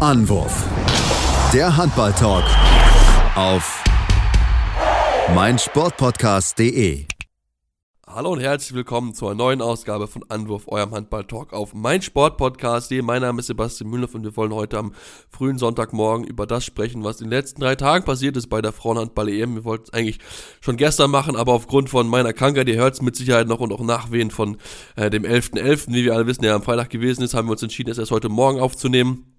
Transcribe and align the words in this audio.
Anwurf. 0.00 0.64
Der 1.52 1.76
Handball-Talk 1.76 2.44
auf 3.34 3.84
meinsportpodcast.de. 5.34 7.04
Hallo 8.06 8.32
und 8.32 8.40
herzlich 8.40 8.74
willkommen 8.74 9.12
zur 9.12 9.34
neuen 9.34 9.60
Ausgabe 9.60 10.08
von 10.08 10.24
Anwurf, 10.30 10.68
eurem 10.68 10.92
Handball-Talk 10.92 11.52
auf 11.52 11.74
meinsportpodcast.de. 11.74 13.02
Mein 13.02 13.20
Name 13.20 13.40
ist 13.40 13.48
Sebastian 13.48 13.90
Müller 13.90 14.08
und 14.14 14.24
wir 14.24 14.34
wollen 14.38 14.54
heute 14.54 14.78
am 14.78 14.94
frühen 15.28 15.58
Sonntagmorgen 15.58 16.26
über 16.26 16.46
das 16.46 16.64
sprechen, 16.64 17.04
was 17.04 17.20
in 17.20 17.26
den 17.26 17.38
letzten 17.38 17.60
drei 17.60 17.76
Tagen 17.76 18.06
passiert 18.06 18.38
ist 18.38 18.46
bei 18.46 18.62
der 18.62 18.72
Frauenhandball-EM. 18.72 19.54
Wir 19.54 19.64
wollten 19.64 19.84
es 19.88 19.92
eigentlich 19.92 20.20
schon 20.62 20.78
gestern 20.78 21.10
machen, 21.10 21.36
aber 21.36 21.52
aufgrund 21.52 21.90
von 21.90 22.08
meiner 22.08 22.32
Krankheit, 22.32 22.70
ihr 22.70 22.76
hört 22.76 22.94
es 22.94 23.02
mit 23.02 23.16
Sicherheit 23.16 23.48
noch 23.48 23.60
und 23.60 23.70
auch 23.70 23.82
Nachwehen 23.82 24.30
von 24.30 24.56
äh, 24.96 25.10
dem 25.10 25.24
11.11., 25.24 25.60
.11., 25.60 25.92
wie 25.92 26.04
wir 26.06 26.14
alle 26.14 26.26
wissen, 26.26 26.40
der 26.40 26.54
am 26.54 26.62
Freitag 26.62 26.88
gewesen 26.88 27.22
ist, 27.22 27.34
haben 27.34 27.48
wir 27.48 27.52
uns 27.52 27.62
entschieden, 27.62 27.90
es 27.90 27.98
erst 27.98 28.12
heute 28.12 28.30
Morgen 28.30 28.60
aufzunehmen 28.60 29.29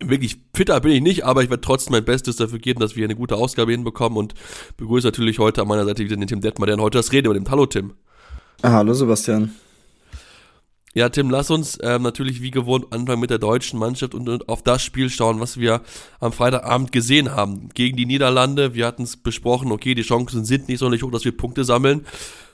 wirklich 0.00 0.38
fitter 0.54 0.80
bin 0.80 0.92
ich 0.92 1.02
nicht, 1.02 1.24
aber 1.24 1.42
ich 1.42 1.50
werde 1.50 1.62
trotzdem 1.62 1.92
mein 1.92 2.04
Bestes 2.04 2.36
dafür 2.36 2.58
geben, 2.58 2.80
dass 2.80 2.96
wir 2.96 3.04
eine 3.04 3.16
gute 3.16 3.36
Ausgabe 3.36 3.72
hinbekommen 3.72 4.18
und 4.18 4.34
begrüße 4.76 5.06
natürlich 5.06 5.38
heute 5.38 5.62
an 5.62 5.68
meiner 5.68 5.84
Seite 5.84 6.04
wieder 6.04 6.16
den 6.16 6.26
Tim 6.26 6.40
Detmer, 6.40 6.66
der 6.66 6.76
heute 6.78 6.98
das 6.98 7.12
Rede 7.12 7.28
übernimmt. 7.28 7.50
Hallo 7.50 7.66
Tim. 7.66 7.94
Ah, 8.62 8.72
hallo 8.72 8.94
Sebastian. 8.94 9.54
Ja, 10.94 11.10
Tim, 11.10 11.28
lass 11.28 11.50
uns 11.50 11.78
ähm, 11.82 12.02
natürlich 12.02 12.40
wie 12.40 12.50
gewohnt 12.50 12.90
anfangen 12.90 13.20
mit 13.20 13.28
der 13.28 13.38
deutschen 13.38 13.78
Mannschaft 13.78 14.14
und, 14.14 14.30
und, 14.30 14.48
auf 14.48 14.62
das 14.62 14.82
Spiel 14.82 15.10
schauen, 15.10 15.40
was 15.40 15.60
wir 15.60 15.82
am 16.20 16.32
Freitagabend 16.32 16.90
gesehen 16.90 17.32
haben. 17.32 17.68
Gegen 17.74 17.98
die 17.98 18.06
Niederlande, 18.06 18.74
wir 18.74 18.86
hatten 18.86 19.02
es 19.02 19.18
besprochen, 19.18 19.72
okay, 19.72 19.94
die 19.94 20.02
Chancen 20.02 20.46
sind 20.46 20.68
nicht 20.68 20.78
sonderlich 20.78 21.02
hoch, 21.02 21.10
dass 21.10 21.26
wir 21.26 21.36
Punkte 21.36 21.64
sammeln. 21.64 22.06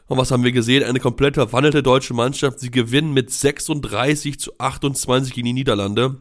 Und 0.08 0.18
was 0.18 0.32
haben 0.32 0.42
wir 0.42 0.50
gesehen? 0.50 0.82
Eine 0.82 0.98
komplett 0.98 1.34
verwandelte 1.34 1.84
deutsche 1.84 2.14
Mannschaft. 2.14 2.58
Sie 2.58 2.72
gewinnen 2.72 3.12
mit 3.12 3.30
36 3.30 4.40
zu 4.40 4.58
28 4.58 5.32
gegen 5.32 5.46
die 5.46 5.52
Niederlande 5.52 6.16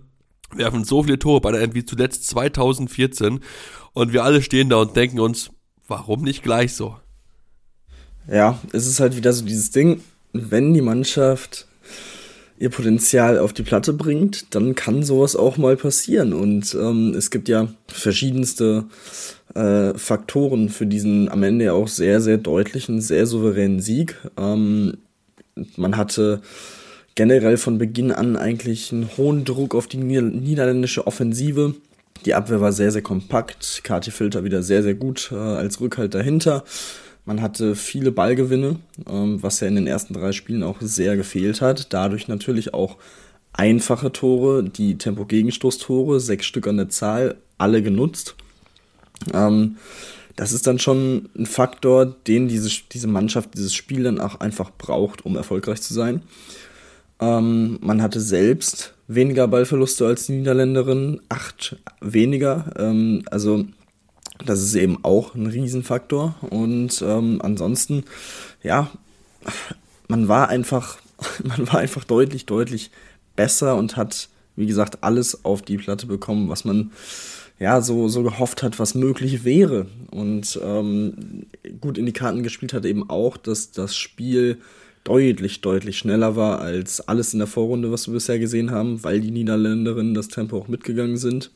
werfen 0.56 0.84
so 0.84 1.04
viele 1.04 1.20
Tore 1.20 1.42
bei 1.42 1.52
der 1.52 1.74
wie 1.74 1.86
zuletzt 1.86 2.28
2014 2.28 3.40
und 3.94 4.14
wir 4.14 4.24
alle 4.24 4.42
stehen 4.42 4.70
da 4.70 4.78
und 4.78 4.96
denken 4.96 5.20
uns, 5.20 5.52
warum 5.88 6.24
nicht 6.24 6.44
gleich 6.44 6.74
so? 6.74 6.96
Ja, 8.32 8.60
es 8.72 8.88
ist 8.88 9.00
halt 9.00 9.16
wieder 9.16 9.34
so 9.34 9.44
dieses 9.44 9.72
Ding, 9.72 10.02
wenn 10.34 10.74
die 10.74 10.82
Mannschaft 10.82 11.68
ihr 12.62 12.70
Potenzial 12.70 13.40
auf 13.40 13.54
die 13.54 13.64
Platte 13.64 13.92
bringt, 13.92 14.54
dann 14.54 14.76
kann 14.76 15.02
sowas 15.02 15.36
auch 15.36 15.58
mal 15.58 15.76
passieren. 15.76 16.32
Und 16.32 16.76
ähm, 16.76 17.16
es 17.18 17.32
gibt 17.32 17.50
ja 17.50 17.68
verschiedenste 17.88 18.86
äh, 19.56 19.98
Faktoren 19.98 20.70
für 20.70 20.86
diesen 20.86 21.28
am 21.30 21.42
Ende 21.42 21.74
auch 21.74 21.88
sehr, 21.88 22.22
sehr 22.22 22.38
deutlichen, 22.38 23.02
sehr 23.02 23.26
souveränen 23.26 23.80
Sieg. 23.80 24.16
Ähm, 24.38 24.98
man 25.76 25.98
hatte 25.98 26.42
generell 27.16 27.58
von 27.58 27.78
Beginn 27.78 28.12
an 28.12 28.36
eigentlich 28.36 28.92
einen 28.92 29.10
hohen 29.18 29.46
Druck 29.46 29.76
auf 29.76 29.88
die 29.88 29.98
niederländische 29.98 31.08
Offensive. 31.08 31.76
Die 32.26 32.34
Abwehr 32.34 32.62
war 32.62 32.72
sehr, 32.72 32.92
sehr 32.92 33.02
kompakt. 33.02 33.82
Kati 33.84 34.12
Filter 34.12 34.44
wieder 34.44 34.64
sehr, 34.64 34.84
sehr 34.84 34.94
gut 34.94 35.30
äh, 35.32 35.36
als 35.36 35.82
Rückhalt 35.82 36.14
dahinter. 36.14 36.64
Man 37.26 37.42
hatte 37.42 37.76
viele 37.76 38.12
Ballgewinne, 38.12 38.78
ähm, 39.10 39.42
was 39.44 39.60
ja 39.60 39.68
in 39.68 39.76
den 39.76 39.88
ersten 39.88 40.14
drei 40.14 40.32
Spielen 40.32 40.64
auch 40.64 40.78
sehr 40.82 41.16
gefehlt 41.16 41.62
hat. 41.62 41.94
Dadurch 41.94 42.28
natürlich 42.28 42.74
auch 42.74 42.98
einfache 43.54 44.12
Tore, 44.12 44.64
die 44.64 44.98
Tempo-Gegenstoßtore, 44.98 46.20
sechs 46.20 46.46
Stück 46.46 46.68
an 46.68 46.78
der 46.78 46.90
Zahl, 46.90 47.38
alle 47.58 47.82
genutzt. 47.82 48.36
Ähm, 49.34 49.78
das 50.36 50.54
ist 50.54 50.66
dann 50.66 50.80
schon 50.80 51.30
ein 51.38 51.46
Faktor, 51.46 52.06
den 52.06 52.48
diese, 52.48 52.70
diese 52.92 53.08
Mannschaft, 53.08 53.54
dieses 53.54 53.74
Spiel 53.74 54.04
dann 54.04 54.20
auch 54.20 54.40
einfach 54.40 54.72
braucht, 54.76 55.26
um 55.26 55.36
erfolgreich 55.36 55.82
zu 55.82 55.94
sein. 55.94 56.22
Ähm, 57.22 57.78
man 57.82 58.02
hatte 58.02 58.20
selbst 58.20 58.96
weniger 59.08 59.48
Ballverluste 59.48 60.08
als 60.08 60.26
die 60.26 60.34
Niederländerin, 60.34 61.22
acht 61.30 61.78
weniger. 62.02 62.74
Ähm, 62.78 63.24
also 63.30 63.66
das 64.46 64.62
ist 64.62 64.76
eben 64.76 65.04
auch 65.04 65.36
ein 65.36 65.46
Riesenfaktor. 65.46 66.36
Und 66.50 67.02
ähm, 67.06 67.40
ansonsten, 67.44 68.04
ja, 68.64 68.90
man 70.08 70.28
war 70.28 70.50
einfach, 70.50 70.98
man 71.44 71.68
war 71.68 71.80
einfach 71.80 72.04
deutlich, 72.04 72.48
deutlich 72.48 72.92
besser 73.36 73.76
und 73.76 73.98
hat, 73.98 74.30
wie 74.56 74.66
gesagt, 74.66 75.04
alles 75.04 75.46
auf 75.46 75.62
die 75.62 75.78
Platte 75.78 76.08
bekommen, 76.08 76.50
was 76.50 76.66
man 76.66 76.92
ja 77.60 77.82
so, 77.82 78.08
so 78.08 78.24
gehofft 78.24 78.64
hat, 78.64 78.80
was 78.80 78.96
möglich 78.96 79.44
wäre. 79.44 79.86
Und 80.10 80.60
ähm, 80.64 81.46
gut 81.80 82.00
in 82.00 82.08
die 82.08 82.14
Karten 82.14 82.42
gespielt 82.42 82.74
hat 82.74 82.86
eben 82.86 83.08
auch, 83.10 83.38
dass 83.38 83.72
das 83.72 83.96
Spiel 83.96 84.58
deutlich, 85.04 85.62
deutlich 85.62 85.98
schneller 85.98 86.36
war 86.36 86.60
als 86.60 87.08
alles 87.08 87.34
in 87.34 87.40
der 87.40 87.48
Vorrunde, 87.48 87.92
was 87.92 88.08
wir 88.08 88.14
bisher 88.14 88.40
gesehen 88.40 88.72
haben, 88.72 89.04
weil 89.04 89.22
die 89.22 89.32
Niederländerinnen 89.32 90.14
das 90.14 90.28
Tempo 90.28 90.58
auch 90.58 90.68
mitgegangen 90.68 91.18
sind. 91.18 91.52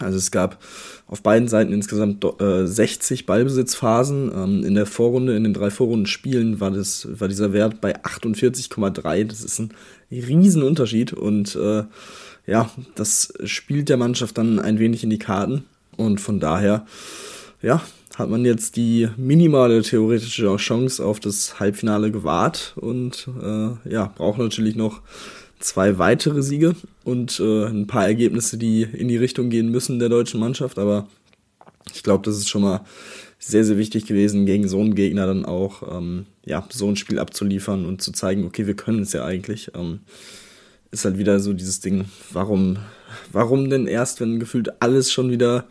Also 0.00 0.18
es 0.18 0.30
gab 0.30 0.62
auf 1.06 1.22
beiden 1.22 1.48
Seiten 1.48 1.72
insgesamt 1.72 2.24
äh, 2.40 2.66
60 2.66 3.26
Ballbesitzphasen. 3.26 4.30
Ähm, 4.34 4.64
in 4.64 4.74
der 4.74 4.86
Vorrunde, 4.86 5.36
in 5.36 5.44
den 5.44 5.54
drei 5.54 5.70
Vorrundenspielen 5.70 6.60
war, 6.60 6.70
das, 6.70 7.08
war 7.18 7.28
dieser 7.28 7.52
Wert 7.52 7.80
bei 7.80 7.96
48,3. 7.96 9.24
Das 9.24 9.42
ist 9.42 9.58
ein 9.58 9.70
Riesenunterschied 10.10 11.12
und 11.12 11.56
äh, 11.56 11.84
ja, 12.46 12.70
das 12.94 13.34
spielt 13.44 13.88
der 13.88 13.96
Mannschaft 13.96 14.38
dann 14.38 14.58
ein 14.58 14.78
wenig 14.78 15.04
in 15.04 15.10
die 15.10 15.18
Karten 15.18 15.64
und 15.96 16.20
von 16.20 16.40
daher, 16.40 16.86
ja, 17.60 17.82
hat 18.18 18.28
man 18.28 18.44
jetzt 18.44 18.74
die 18.74 19.08
minimale 19.16 19.80
theoretische 19.82 20.56
Chance 20.56 21.04
auf 21.04 21.20
das 21.20 21.60
Halbfinale 21.60 22.10
gewahrt 22.10 22.74
und 22.76 23.28
äh, 23.40 23.88
ja, 23.88 24.12
braucht 24.16 24.38
natürlich 24.38 24.74
noch 24.74 25.02
zwei 25.60 25.98
weitere 25.98 26.42
Siege 26.42 26.74
und 27.04 27.38
äh, 27.38 27.66
ein 27.66 27.86
paar 27.86 28.06
Ergebnisse, 28.06 28.58
die 28.58 28.82
in 28.82 29.06
die 29.06 29.16
Richtung 29.16 29.50
gehen 29.50 29.70
müssen 29.70 30.00
der 30.00 30.08
deutschen 30.08 30.40
Mannschaft. 30.40 30.80
Aber 30.80 31.06
ich 31.94 32.02
glaube, 32.02 32.24
das 32.24 32.36
ist 32.36 32.48
schon 32.48 32.62
mal 32.62 32.80
sehr, 33.38 33.64
sehr 33.64 33.78
wichtig 33.78 34.06
gewesen, 34.06 34.46
gegen 34.46 34.66
so 34.66 34.80
einen 34.80 34.96
Gegner 34.96 35.28
dann 35.28 35.44
auch 35.44 35.82
ähm, 35.96 36.26
ja, 36.44 36.66
so 36.70 36.88
ein 36.88 36.96
Spiel 36.96 37.20
abzuliefern 37.20 37.86
und 37.86 38.02
zu 38.02 38.10
zeigen, 38.10 38.44
okay, 38.44 38.66
wir 38.66 38.74
können 38.74 39.02
es 39.02 39.12
ja 39.12 39.24
eigentlich. 39.24 39.70
Ähm, 39.76 40.00
ist 40.90 41.04
halt 41.04 41.18
wieder 41.18 41.38
so 41.38 41.52
dieses 41.52 41.78
Ding, 41.80 42.06
warum, 42.32 42.78
warum 43.30 43.70
denn 43.70 43.86
erst, 43.86 44.20
wenn 44.20 44.40
gefühlt 44.40 44.82
alles 44.82 45.12
schon 45.12 45.30
wieder 45.30 45.68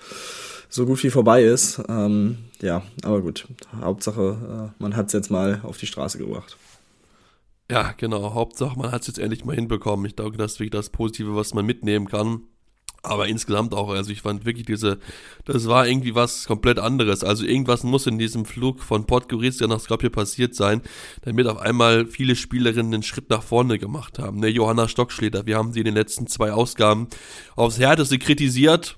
so 0.70 0.86
gut 0.86 1.04
wie 1.04 1.10
vorbei 1.10 1.44
ist. 1.44 1.82
Ähm, 1.88 2.38
ja, 2.62 2.84
aber 3.04 3.22
gut. 3.22 3.48
Hauptsache, 3.80 4.74
äh, 4.78 4.82
man 4.82 4.96
hat 4.96 5.08
es 5.08 5.14
jetzt 5.14 5.32
mal 5.32 5.62
auf 5.64 5.78
die 5.78 5.88
Straße 5.88 6.18
gebracht. 6.18 6.58
Ja, 7.70 7.94
genau. 7.98 8.34
Hauptsache, 8.34 8.78
man 8.78 8.92
hat 8.92 9.02
es 9.02 9.08
jetzt 9.08 9.20
endlich 9.20 9.44
mal 9.44 9.56
hinbekommen. 9.56 10.06
Ich 10.06 10.16
glaube, 10.16 10.38
das 10.38 10.54
ist 10.54 10.60
wirklich 10.60 10.72
das 10.72 10.90
Positive, 10.90 11.36
was 11.36 11.54
man 11.54 11.66
mitnehmen 11.66 12.08
kann. 12.08 12.42
Aber 13.04 13.28
insgesamt 13.28 13.74
auch, 13.74 13.90
also 13.90 14.12
ich 14.12 14.22
fand 14.22 14.46
wirklich 14.46 14.66
diese, 14.66 15.00
das 15.46 15.68
war 15.68 15.88
irgendwie 15.88 16.16
was 16.16 16.46
komplett 16.46 16.80
anderes. 16.80 17.24
Also 17.24 17.46
irgendwas 17.46 17.84
muss 17.84 18.08
in 18.08 18.18
diesem 18.18 18.46
Flug 18.46 18.82
von 18.82 19.06
Podgorica 19.06 19.68
nach 19.68 19.80
Skopje 19.80 20.10
passiert 20.10 20.56
sein, 20.56 20.82
damit 21.22 21.48
auf 21.48 21.58
einmal 21.58 22.06
viele 22.08 22.36
Spielerinnen 22.36 22.94
einen 22.94 23.04
Schritt 23.04 23.30
nach 23.30 23.44
vorne 23.44 23.80
gemacht 23.80 24.20
haben. 24.20 24.40
Ne, 24.40 24.48
Johanna 24.48 24.88
Stockschleder, 24.88 25.46
wir 25.46 25.58
haben 25.58 25.74
sie 25.74 25.80
in 25.80 25.86
den 25.86 25.94
letzten 25.94 26.28
zwei 26.28 26.52
Ausgaben 26.52 27.08
aufs 27.56 27.80
Härteste 27.80 28.20
kritisiert 28.20 28.98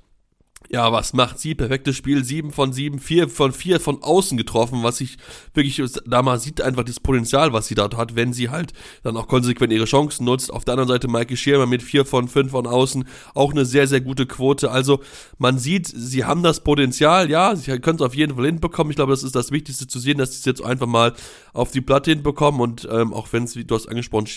ja, 0.72 0.92
was 0.92 1.14
macht 1.14 1.40
sie? 1.40 1.56
Perfektes 1.56 1.96
Spiel, 1.96 2.24
sieben 2.24 2.52
von 2.52 2.74
sieben, 2.74 3.00
vier 3.00 3.28
von 3.28 3.52
vier 3.52 3.80
von 3.80 4.04
außen 4.04 4.38
getroffen, 4.38 4.84
was 4.84 5.02
ich 5.02 5.18
wirklich, 5.56 5.82
da 6.06 6.22
mal 6.22 6.40
sieht 6.40 6.62
einfach 6.62 6.84
das 6.84 7.00
Potenzial, 7.00 7.54
was 7.54 7.68
sie 7.68 7.76
dort 7.76 7.98
hat, 7.98 8.16
wenn 8.16 8.34
sie 8.34 8.50
halt 8.50 8.74
dann 9.02 9.18
auch 9.18 9.28
konsequent 9.28 9.74
ihre 9.74 9.86
Chancen 9.86 10.26
nutzt. 10.26 10.54
Auf 10.54 10.66
der 10.66 10.74
anderen 10.74 10.90
Seite 10.90 11.08
Maike 11.08 11.36
Schirmer 11.36 11.66
mit 11.66 11.82
vier 11.82 12.06
von 12.06 12.28
fünf 12.28 12.52
von 12.52 12.68
außen, 12.68 13.06
auch 13.34 13.52
eine 13.52 13.66
sehr, 13.66 13.88
sehr 13.88 14.02
gute 14.02 14.28
Quote. 14.28 14.70
Also 14.70 15.02
man 15.40 15.58
sieht, 15.58 15.88
sie 15.88 16.26
haben 16.26 16.44
das 16.44 16.64
Potenzial, 16.64 17.32
ja, 17.32 17.56
sie 17.56 17.80
können 17.80 17.96
es 17.96 18.04
auf 18.04 18.14
jeden 18.14 18.36
Fall 18.36 18.46
hinbekommen. 18.46 18.92
Ich 18.92 18.96
glaube, 18.96 19.12
das 19.12 19.24
ist 19.24 19.36
das 19.36 19.52
Wichtigste 19.52 19.88
zu 19.88 19.98
sehen, 19.98 20.20
dass 20.20 20.34
sie 20.34 20.40
es 20.40 20.46
jetzt 20.46 20.64
einfach 20.64 20.88
mal 20.88 21.14
auf 21.52 21.72
die 21.72 21.82
Platte 21.82 22.12
hinbekommen 22.12 22.62
und 22.62 22.88
ähm, 22.92 23.12
auch 23.12 23.28
wenn 23.32 23.46
es, 23.46 23.56
wie 23.56 23.66
du 23.66 23.74
hast 23.74 23.88
angesprochen, 23.88 24.28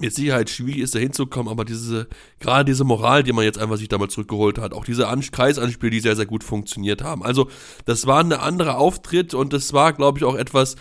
mit 0.00 0.14
Sicherheit 0.14 0.50
schwierig 0.50 0.78
ist, 0.78 0.94
da 0.94 0.98
hinzukommen, 0.98 1.50
aber 1.50 1.64
diese, 1.64 2.08
gerade 2.40 2.64
diese 2.64 2.84
Moral, 2.84 3.22
die 3.22 3.32
man 3.32 3.44
jetzt 3.44 3.58
einfach 3.58 3.76
sich 3.76 3.88
damals 3.88 4.14
zurückgeholt 4.14 4.58
hat, 4.58 4.72
auch 4.72 4.84
diese 4.84 5.08
An 5.08 5.20
Kreisanspiele, 5.20 5.90
die 5.90 6.00
sehr, 6.00 6.16
sehr 6.16 6.26
gut 6.26 6.44
funktioniert 6.44 7.02
haben. 7.02 7.22
Also, 7.22 7.48
das 7.84 8.06
war 8.06 8.20
ein 8.20 8.32
anderer 8.32 8.78
Auftritt 8.78 9.34
und 9.34 9.52
das 9.52 9.72
war, 9.72 9.92
glaube 9.92 10.18
ich, 10.18 10.24
auch 10.24 10.34
etwas, 10.34 10.76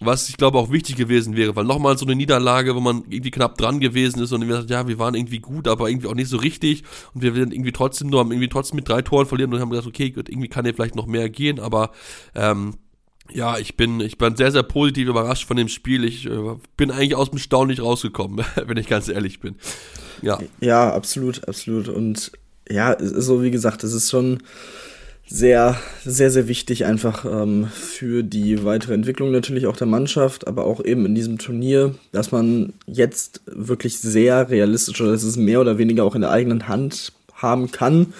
was 0.00 0.30
ich 0.30 0.38
glaube 0.38 0.58
auch 0.58 0.70
wichtig 0.72 0.96
gewesen 0.96 1.36
wäre, 1.36 1.54
weil 1.54 1.64
nochmal 1.64 1.96
so 1.98 2.06
eine 2.06 2.16
Niederlage, 2.16 2.74
wo 2.74 2.80
man 2.80 3.04
irgendwie 3.08 3.30
knapp 3.30 3.58
dran 3.58 3.80
gewesen 3.80 4.22
ist 4.22 4.32
und 4.32 4.40
wir 4.40 4.48
gesagt, 4.48 4.70
ja, 4.70 4.88
wir 4.88 4.98
waren 4.98 5.14
irgendwie 5.14 5.40
gut, 5.40 5.68
aber 5.68 5.90
irgendwie 5.90 6.08
auch 6.08 6.14
nicht 6.14 6.30
so 6.30 6.38
richtig 6.38 6.84
und 7.14 7.22
wir 7.22 7.34
werden 7.34 7.52
irgendwie 7.52 7.72
trotzdem 7.72 8.08
nur, 8.08 8.20
haben 8.20 8.32
irgendwie 8.32 8.48
trotzdem 8.48 8.76
mit 8.76 8.88
drei 8.88 9.02
Toren 9.02 9.26
verlieren 9.26 9.52
und 9.52 9.60
haben 9.60 9.70
gesagt, 9.70 9.86
okay, 9.86 10.12
irgendwie 10.16 10.48
kann 10.48 10.64
hier 10.64 10.74
vielleicht 10.74 10.96
noch 10.96 11.06
mehr 11.06 11.28
gehen, 11.28 11.60
aber 11.60 11.90
ähm, 12.34 12.76
ja, 13.32 13.58
ich 13.58 13.76
bin, 13.76 14.00
ich 14.00 14.18
bin 14.18 14.36
sehr, 14.36 14.52
sehr 14.52 14.62
positiv 14.62 15.08
überrascht 15.08 15.46
von 15.46 15.56
dem 15.56 15.68
Spiel. 15.68 16.04
Ich 16.04 16.26
äh, 16.26 16.56
bin 16.76 16.90
eigentlich 16.90 17.14
aus 17.14 17.30
dem 17.30 17.38
Staunen 17.38 17.68
nicht 17.68 17.82
rausgekommen, 17.82 18.44
wenn 18.66 18.76
ich 18.76 18.88
ganz 18.88 19.08
ehrlich 19.08 19.40
bin. 19.40 19.56
Ja. 20.22 20.38
Ja, 20.60 20.92
absolut, 20.92 21.46
absolut. 21.48 21.88
Und 21.88 22.32
ja, 22.68 22.96
so 23.00 23.42
wie 23.42 23.50
gesagt, 23.50 23.84
es 23.84 23.92
ist 23.92 24.10
schon 24.10 24.38
sehr, 25.26 25.76
sehr, 26.04 26.30
sehr 26.30 26.48
wichtig 26.48 26.84
einfach 26.84 27.24
ähm, 27.24 27.68
für 27.72 28.24
die 28.24 28.64
weitere 28.64 28.94
Entwicklung 28.94 29.30
natürlich 29.30 29.66
auch 29.66 29.76
der 29.76 29.86
Mannschaft, 29.86 30.48
aber 30.48 30.64
auch 30.64 30.84
eben 30.84 31.06
in 31.06 31.14
diesem 31.14 31.38
Turnier, 31.38 31.94
dass 32.10 32.32
man 32.32 32.72
jetzt 32.86 33.40
wirklich 33.46 33.98
sehr 33.98 34.50
realistisch 34.50 35.00
oder 35.00 35.12
dass 35.12 35.22
es 35.22 35.36
mehr 35.36 35.60
oder 35.60 35.78
weniger 35.78 36.02
auch 36.02 36.16
in 36.16 36.22
der 36.22 36.32
eigenen 36.32 36.66
Hand 36.66 37.12
haben 37.34 37.70
kann. 37.70 38.12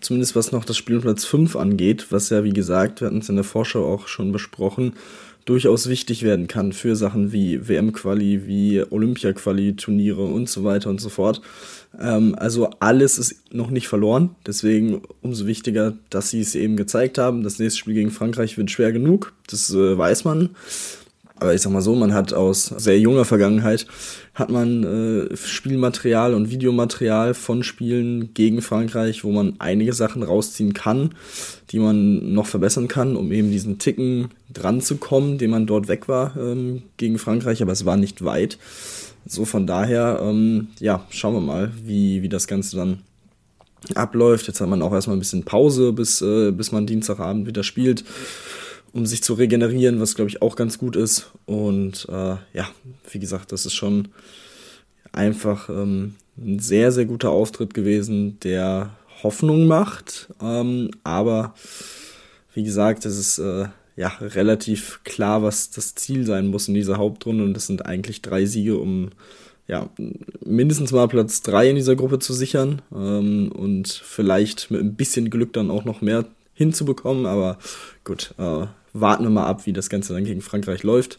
Zumindest 0.00 0.36
was 0.36 0.52
noch 0.52 0.64
das 0.64 0.76
Spiel 0.76 0.96
um 0.96 1.02
Platz 1.02 1.24
5 1.24 1.56
angeht, 1.56 2.06
was 2.10 2.30
ja, 2.30 2.44
wie 2.44 2.52
gesagt, 2.52 3.00
wir 3.00 3.06
hatten 3.06 3.18
es 3.18 3.28
in 3.28 3.36
der 3.36 3.44
Vorschau 3.44 3.86
auch 3.86 4.08
schon 4.08 4.32
besprochen, 4.32 4.92
durchaus 5.48 5.88
wichtig 5.88 6.22
werden 6.22 6.46
kann 6.46 6.74
für 6.74 6.94
Sachen 6.94 7.32
wie 7.32 7.66
WM-Quali, 7.66 8.46
wie 8.46 8.82
Olympia-Quali-Turniere 8.90 10.22
und 10.22 10.48
so 10.48 10.62
weiter 10.62 10.90
und 10.90 11.00
so 11.00 11.08
fort. 11.08 11.40
Ähm, 11.98 12.34
also 12.36 12.68
alles 12.80 13.18
ist 13.18 13.54
noch 13.54 13.70
nicht 13.70 13.88
verloren. 13.88 14.36
Deswegen 14.46 15.00
umso 15.22 15.46
wichtiger, 15.46 15.94
dass 16.10 16.28
sie 16.30 16.40
es 16.40 16.54
eben 16.54 16.76
gezeigt 16.76 17.16
haben. 17.16 17.42
Das 17.42 17.58
nächste 17.58 17.78
Spiel 17.78 17.94
gegen 17.94 18.10
Frankreich 18.10 18.58
wird 18.58 18.70
schwer 18.70 18.92
genug. 18.92 19.32
Das 19.46 19.70
äh, 19.70 19.96
weiß 19.96 20.24
man. 20.24 20.50
Aber 21.40 21.54
ich 21.54 21.62
sag 21.62 21.72
mal 21.72 21.82
so, 21.82 21.94
man 21.94 22.14
hat 22.14 22.32
aus 22.32 22.66
sehr 22.66 22.98
junger 22.98 23.24
Vergangenheit 23.24 23.86
hat 24.34 24.50
man 24.50 24.84
äh, 25.30 25.36
Spielmaterial 25.36 26.34
und 26.34 26.50
Videomaterial 26.50 27.34
von 27.34 27.62
Spielen 27.64 28.34
gegen 28.34 28.62
Frankreich, 28.62 29.24
wo 29.24 29.32
man 29.32 29.54
einige 29.58 29.92
Sachen 29.92 30.22
rausziehen 30.22 30.74
kann, 30.74 31.14
die 31.70 31.80
man 31.80 32.32
noch 32.32 32.46
verbessern 32.46 32.86
kann, 32.86 33.16
um 33.16 33.32
eben 33.32 33.50
diesen 33.50 33.78
Ticken 33.78 34.30
dran 34.52 34.80
zu 34.80 34.96
kommen, 34.96 35.38
den 35.38 35.50
man 35.50 35.66
dort 35.66 35.88
weg 35.88 36.08
war 36.08 36.36
ähm, 36.36 36.82
gegen 36.96 37.18
Frankreich, 37.18 37.62
aber 37.62 37.72
es 37.72 37.84
war 37.84 37.96
nicht 37.96 38.24
weit. 38.24 38.58
So 39.26 39.44
von 39.44 39.66
daher, 39.66 40.20
ähm, 40.22 40.68
ja, 40.78 41.04
schauen 41.10 41.34
wir 41.34 41.40
mal, 41.40 41.72
wie, 41.84 42.22
wie 42.22 42.28
das 42.28 42.46
Ganze 42.46 42.76
dann 42.76 43.00
abläuft. 43.94 44.46
Jetzt 44.46 44.60
hat 44.60 44.68
man 44.68 44.82
auch 44.82 44.92
erstmal 44.92 45.16
ein 45.16 45.20
bisschen 45.20 45.44
Pause, 45.44 45.92
bis, 45.92 46.22
äh, 46.22 46.50
bis 46.52 46.72
man 46.72 46.86
Dienstagabend 46.86 47.46
wieder 47.46 47.62
spielt, 47.62 48.04
um 48.92 49.06
sich 49.06 49.22
zu 49.22 49.34
regenerieren, 49.34 50.00
was 50.00 50.14
glaube 50.14 50.30
ich 50.30 50.42
auch 50.42 50.56
ganz 50.56 50.78
gut 50.78 50.96
ist. 50.96 51.30
Und 51.46 52.06
äh, 52.08 52.36
ja, 52.52 52.68
wie 53.10 53.18
gesagt, 53.18 53.52
das 53.52 53.66
ist 53.66 53.74
schon 53.74 54.08
einfach 55.12 55.68
ähm, 55.68 56.14
ein 56.36 56.58
sehr, 56.58 56.92
sehr 56.92 57.04
guter 57.04 57.30
Auftritt 57.30 57.74
gewesen, 57.74 58.38
der 58.40 58.90
Hoffnung 59.22 59.66
macht. 59.66 60.28
Ähm, 60.40 60.90
aber 61.04 61.54
wie 62.54 62.62
gesagt, 62.62 63.04
es 63.04 63.18
ist 63.18 63.38
äh, 63.38 63.66
ja 63.96 64.08
relativ 64.20 65.00
klar, 65.04 65.42
was 65.42 65.70
das 65.70 65.94
Ziel 65.94 66.24
sein 66.24 66.48
muss 66.48 66.68
in 66.68 66.74
dieser 66.74 66.98
Hauptrunde. 66.98 67.44
Und 67.44 67.54
das 67.54 67.66
sind 67.66 67.86
eigentlich 67.86 68.22
drei 68.22 68.46
Siege, 68.46 68.78
um 68.78 69.10
ja, 69.66 69.90
mindestens 70.44 70.92
mal 70.92 71.08
Platz 71.08 71.42
3 71.42 71.70
in 71.70 71.76
dieser 71.76 71.94
Gruppe 71.94 72.18
zu 72.18 72.32
sichern 72.32 72.80
ähm, 72.92 73.52
und 73.52 73.88
vielleicht 73.88 74.70
mit 74.70 74.80
ein 74.80 74.94
bisschen 74.94 75.28
Glück 75.28 75.52
dann 75.52 75.70
auch 75.70 75.84
noch 75.84 76.00
mehr 76.00 76.24
hinzubekommen. 76.54 77.26
Aber 77.26 77.58
gut, 78.02 78.34
äh, 78.38 78.66
warten 78.92 79.24
wir 79.24 79.30
mal 79.30 79.46
ab, 79.46 79.66
wie 79.66 79.72
das 79.72 79.88
Ganze 79.88 80.14
dann 80.14 80.24
gegen 80.24 80.40
Frankreich 80.40 80.82
läuft. 80.82 81.18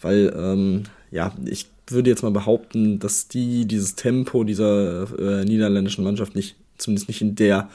Weil, 0.00 0.34
ähm, 0.36 0.84
ja, 1.10 1.32
ich 1.44 1.66
würde 1.88 2.10
jetzt 2.10 2.22
mal 2.22 2.30
behaupten, 2.30 2.98
dass 2.98 3.28
die 3.28 3.66
dieses 3.66 3.94
Tempo 3.94 4.44
dieser 4.44 5.06
äh, 5.18 5.44
niederländischen 5.44 6.04
Mannschaft 6.04 6.34
nicht, 6.34 6.56
zumindest 6.78 7.08
nicht 7.08 7.22
in 7.22 7.36
der 7.36 7.68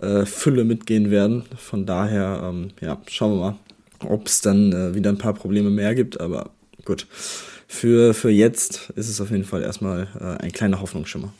äh, 0.00 0.24
Fülle 0.24 0.64
mitgehen 0.64 1.10
werden. 1.10 1.44
Von 1.56 1.86
daher, 1.86 2.40
ähm, 2.44 2.70
ja, 2.80 3.00
schauen 3.06 3.32
wir 3.32 3.40
mal, 3.40 3.56
ob 4.08 4.26
es 4.26 4.40
dann 4.40 4.72
äh, 4.72 4.94
wieder 4.94 5.10
ein 5.10 5.18
paar 5.18 5.34
Probleme 5.34 5.70
mehr 5.70 5.94
gibt. 5.94 6.20
Aber 6.20 6.50
gut, 6.84 7.06
für, 7.68 8.14
für 8.14 8.30
jetzt 8.30 8.90
ist 8.96 9.08
es 9.08 9.20
auf 9.20 9.30
jeden 9.30 9.44
Fall 9.44 9.62
erstmal 9.62 10.08
äh, 10.18 10.42
ein 10.42 10.52
kleiner 10.52 10.80
Hoffnungsschimmer. 10.80 11.32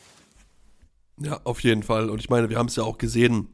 Ja, 1.17 1.39
auf 1.43 1.61
jeden 1.61 1.83
Fall. 1.83 2.09
Und 2.09 2.19
ich 2.19 2.29
meine, 2.29 2.49
wir 2.49 2.57
haben 2.57 2.67
es 2.67 2.75
ja 2.75 2.83
auch 2.83 2.97
gesehen, 2.97 3.47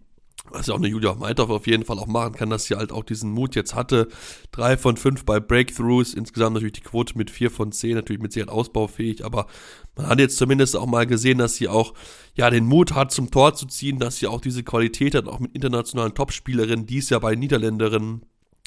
was 0.49 0.67
ja 0.67 0.73
auch 0.73 0.79
eine 0.79 0.87
Julia 0.87 1.13
Meithoff 1.13 1.49
auf 1.49 1.67
jeden 1.67 1.85
Fall 1.85 1.99
auch 1.99 2.07
machen 2.07 2.33
kann, 2.33 2.49
dass 2.49 2.65
sie 2.65 2.75
halt 2.75 2.91
auch 2.91 3.03
diesen 3.03 3.31
Mut 3.31 3.55
jetzt 3.55 3.75
hatte. 3.75 4.07
Drei 4.51 4.77
von 4.77 4.97
fünf 4.97 5.23
bei 5.23 5.39
Breakthroughs, 5.39 6.13
insgesamt 6.13 6.55
natürlich 6.55 6.73
die 6.73 6.81
Quote 6.81 7.17
mit 7.17 7.29
vier 7.29 7.51
von 7.51 7.71
zehn, 7.71 7.95
natürlich 7.95 8.21
mit 8.21 8.33
Sicherheit 8.33 8.53
ausbaufähig, 8.53 9.23
aber 9.23 9.47
man 9.95 10.07
hat 10.07 10.19
jetzt 10.19 10.37
zumindest 10.37 10.75
auch 10.75 10.87
mal 10.87 11.05
gesehen, 11.05 11.37
dass 11.37 11.55
sie 11.55 11.67
auch 11.67 11.93
ja 12.33 12.49
den 12.49 12.65
Mut 12.65 12.93
hat, 12.93 13.11
zum 13.11 13.29
Tor 13.29 13.53
zu 13.53 13.65
ziehen, 13.65 13.99
dass 13.99 14.17
sie 14.17 14.27
auch 14.27 14.41
diese 14.41 14.63
Qualität 14.63 15.15
hat, 15.15 15.27
auch 15.27 15.39
mit 15.39 15.53
internationalen 15.53 16.13
Topspielerinnen, 16.13 16.85
die 16.85 16.97
es 16.97 17.09
ja 17.09 17.19
bei 17.19 17.35
Niederländerinnen 17.35 18.21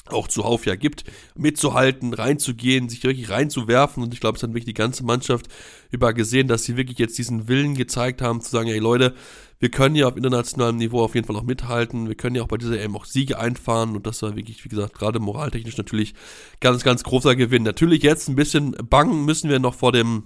auch 0.07 0.27
zuhauf 0.27 0.65
ja 0.65 0.75
gibt, 0.75 1.03
mitzuhalten, 1.35 2.13
reinzugehen, 2.13 2.89
sich 2.89 3.03
wirklich 3.03 3.29
reinzuwerfen. 3.29 4.03
Und 4.03 4.13
ich 4.13 4.19
glaube, 4.19 4.37
es 4.37 4.43
hat 4.43 4.51
wirklich 4.51 4.65
die 4.65 4.73
ganze 4.73 5.03
Mannschaft 5.03 5.47
über 5.89 6.13
gesehen, 6.13 6.47
dass 6.47 6.63
sie 6.63 6.77
wirklich 6.77 6.99
jetzt 6.99 7.17
diesen 7.17 7.47
Willen 7.47 7.73
gezeigt 7.75 8.21
haben, 8.21 8.41
zu 8.41 8.51
sagen, 8.51 8.67
hey 8.67 8.77
Leute, 8.79 9.15
wir 9.59 9.69
können 9.69 9.95
ja 9.95 10.07
auf 10.07 10.17
internationalem 10.17 10.77
Niveau 10.77 11.01
auf 11.01 11.15
jeden 11.15 11.25
Fall 11.25 11.35
auch 11.35 11.43
mithalten. 11.43 12.07
Wir 12.07 12.15
können 12.15 12.35
ja 12.35 12.43
auch 12.43 12.47
bei 12.47 12.57
dieser 12.57 12.79
EM 12.79 12.95
auch 12.95 13.05
Siege 13.05 13.39
einfahren. 13.39 13.95
Und 13.95 14.05
das 14.05 14.21
war 14.21 14.35
wirklich, 14.35 14.63
wie 14.65 14.69
gesagt, 14.69 14.93
gerade 14.93 15.19
moraltechnisch 15.19 15.77
natürlich 15.77 16.13
ganz, 16.59 16.83
ganz 16.83 17.03
großer 17.03 17.35
Gewinn. 17.35 17.63
Natürlich 17.63 18.03
jetzt 18.03 18.27
ein 18.27 18.35
bisschen 18.35 18.71
bangen 18.89 19.25
müssen 19.25 19.49
wir 19.49 19.59
noch 19.59 19.75
vor 19.75 19.91
dem 19.91 20.23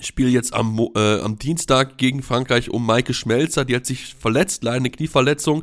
Spiel 0.00 0.28
jetzt 0.28 0.52
am, 0.54 0.76
äh, 0.96 1.20
am 1.20 1.38
Dienstag 1.38 1.98
gegen 1.98 2.22
Frankreich 2.22 2.68
um 2.68 2.84
Maike 2.84 3.14
Schmelzer. 3.14 3.64
Die 3.64 3.76
hat 3.76 3.86
sich 3.86 4.14
verletzt, 4.14 4.64
leider 4.64 4.76
eine 4.76 4.90
Knieverletzung. 4.90 5.62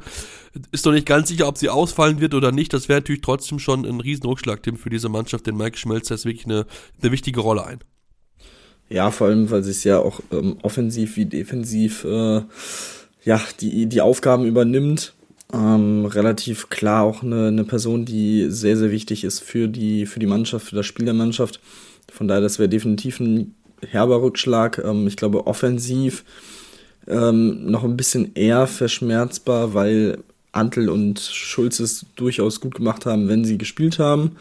Ist 0.71 0.85
noch 0.85 0.93
nicht 0.93 1.05
ganz 1.05 1.27
sicher, 1.27 1.49
ob 1.49 1.57
sie 1.57 1.69
ausfallen 1.69 2.21
wird 2.21 2.33
oder 2.33 2.53
nicht. 2.53 2.71
Das 2.73 2.87
wäre 2.87 2.99
natürlich 2.99 3.21
trotzdem 3.21 3.59
schon 3.59 3.85
ein 3.85 3.99
riesen 3.99 4.25
Rückschlagtim 4.25 4.77
für 4.77 4.89
diese 4.89 5.09
Mannschaft, 5.09 5.47
denn 5.47 5.57
Maike 5.57 5.77
Schmelzer 5.77 6.15
ist 6.15 6.25
wirklich 6.25 6.45
eine, 6.45 6.65
eine 7.01 7.11
wichtige 7.11 7.41
Rolle 7.41 7.65
ein. 7.65 7.79
Ja, 8.89 9.11
vor 9.11 9.27
allem, 9.27 9.49
weil 9.49 9.63
sie 9.63 9.71
es 9.71 9.83
ja 9.83 9.99
auch 9.99 10.21
ähm, 10.31 10.57
offensiv 10.61 11.15
wie 11.15 11.25
defensiv 11.25 12.03
äh, 12.03 12.41
ja, 13.23 13.41
die, 13.59 13.85
die 13.85 14.01
Aufgaben 14.01 14.45
übernimmt. 14.45 15.13
Ähm, 15.53 16.05
relativ 16.05 16.69
klar 16.69 17.03
auch 17.03 17.23
eine, 17.23 17.47
eine 17.47 17.65
Person, 17.65 18.05
die 18.05 18.47
sehr, 18.49 18.77
sehr 18.77 18.91
wichtig 18.91 19.23
ist 19.23 19.41
für 19.41 19.67
die, 19.67 20.05
für 20.05 20.19
die 20.19 20.25
Mannschaft, 20.27 20.67
für 20.67 20.75
das 20.75 20.85
Spiel 20.85 21.05
der 21.05 21.13
Mannschaft. 21.13 21.59
Von 22.11 22.27
daher, 22.27 22.41
das 22.41 22.57
wäre 22.57 22.69
definitiv 22.69 23.19
ein 23.19 23.53
herber 23.85 24.21
Rückschlag. 24.21 24.81
Ähm, 24.83 25.07
ich 25.07 25.17
glaube, 25.17 25.47
offensiv 25.47 26.23
ähm, 27.07 27.69
noch 27.69 27.83
ein 27.83 27.97
bisschen 27.97 28.33
eher 28.35 28.67
verschmerzbar, 28.67 29.73
weil 29.73 30.19
Antel 30.53 30.89
und 30.89 31.19
Schulz 31.19 31.79
es 31.79 32.05
durchaus 32.15 32.59
gut 32.59 32.75
gemacht 32.75 33.05
haben, 33.05 33.27
wenn 33.27 33.43
sie 33.43 33.57
gespielt 33.57 33.99
haben. 33.99 34.37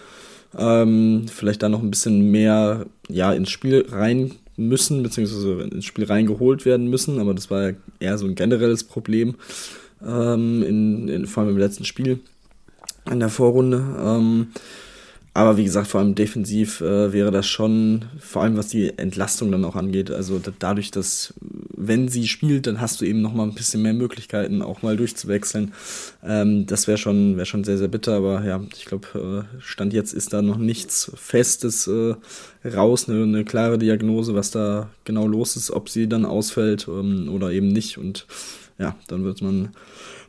Ähm, 0.56 1.26
vielleicht 1.33 1.62
da 1.62 1.69
noch 1.69 1.83
ein 1.83 1.91
bisschen 1.91 2.31
mehr 2.31 2.87
ja, 3.09 3.33
ins 3.33 3.50
Spiel 3.50 3.87
rein 3.88 4.33
müssen, 4.69 5.03
beziehungsweise 5.03 5.62
ins 5.62 5.85
Spiel 5.85 6.05
reingeholt 6.05 6.65
werden 6.65 6.89
müssen, 6.89 7.19
aber 7.19 7.35
das 7.35 7.51
war 7.51 7.71
ja 7.71 7.77
eher 7.99 8.19
so 8.19 8.27
ein 8.27 8.35
generelles 8.35 8.85
Problem, 8.85 9.35
ähm, 10.07 10.62
in, 10.62 11.09
in, 11.09 11.27
vor 11.27 11.43
allem 11.43 11.53
im 11.53 11.59
letzten 11.59 11.85
Spiel 11.85 12.21
in 13.11 13.21
der 13.21 13.29
Vorrunde. 13.29 13.85
Ähm, 13.99 14.49
aber 15.32 15.56
wie 15.56 15.65
gesagt, 15.65 15.87
vor 15.87 16.00
allem 16.00 16.17
defensiv 16.17 16.81
äh, 16.81 17.12
wäre 17.12 17.31
das 17.31 17.47
schon, 17.47 18.06
vor 18.19 18.43
allem 18.43 18.56
was 18.56 18.69
die 18.69 18.99
Entlastung 18.99 19.53
dann 19.53 19.65
auch 19.65 19.77
angeht, 19.77 20.11
also 20.11 20.38
da, 20.38 20.50
dadurch, 20.59 20.91
dass 20.91 21.35
wenn 21.77 22.09
sie 22.09 22.27
spielt, 22.27 22.67
dann 22.67 22.81
hast 22.81 23.00
du 23.00 23.05
eben 23.05 23.23
noch 23.23 23.32
mal 23.32 23.44
ein 23.44 23.55
bisschen 23.55 23.82
mehr 23.82 23.94
Möglichkeiten, 23.94 24.61
auch 24.61 24.82
mal 24.82 24.97
durchzuwechseln. 24.97 25.73
Ähm, 26.23 26.66
das 26.66 26.87
wäre 26.88 26.99
schon, 26.99 27.37
wär 27.37 27.45
schon 27.47 27.64
sehr, 27.64 27.78
sehr 27.78 27.88
bitter, 27.88 28.14
aber 28.14 28.45
ja, 28.45 28.61
ich 28.76 28.85
glaube, 28.85 29.47
äh, 29.59 29.61
Stand 29.62 29.93
jetzt 29.93 30.12
ist 30.12 30.33
da 30.33 30.43
noch 30.43 30.59
nichts 30.59 31.12
Festes 31.14 31.87
äh, 31.87 32.16
raus, 32.69 33.09
eine, 33.09 33.23
eine, 33.23 33.45
klare 33.45 33.78
Diagnose, 33.78 34.35
was 34.35 34.50
da 34.50 34.90
genau 35.04 35.26
los 35.26 35.57
ist, 35.57 35.71
ob 35.71 35.88
sie 35.88 36.09
dann 36.09 36.26
ausfällt 36.26 36.87
ähm, 36.88 37.31
oder 37.33 37.50
eben 37.52 37.69
nicht. 37.69 37.99
Und 37.99 38.26
ja, 38.78 38.97
dann 39.09 39.25
wird 39.25 39.43
man 39.43 39.71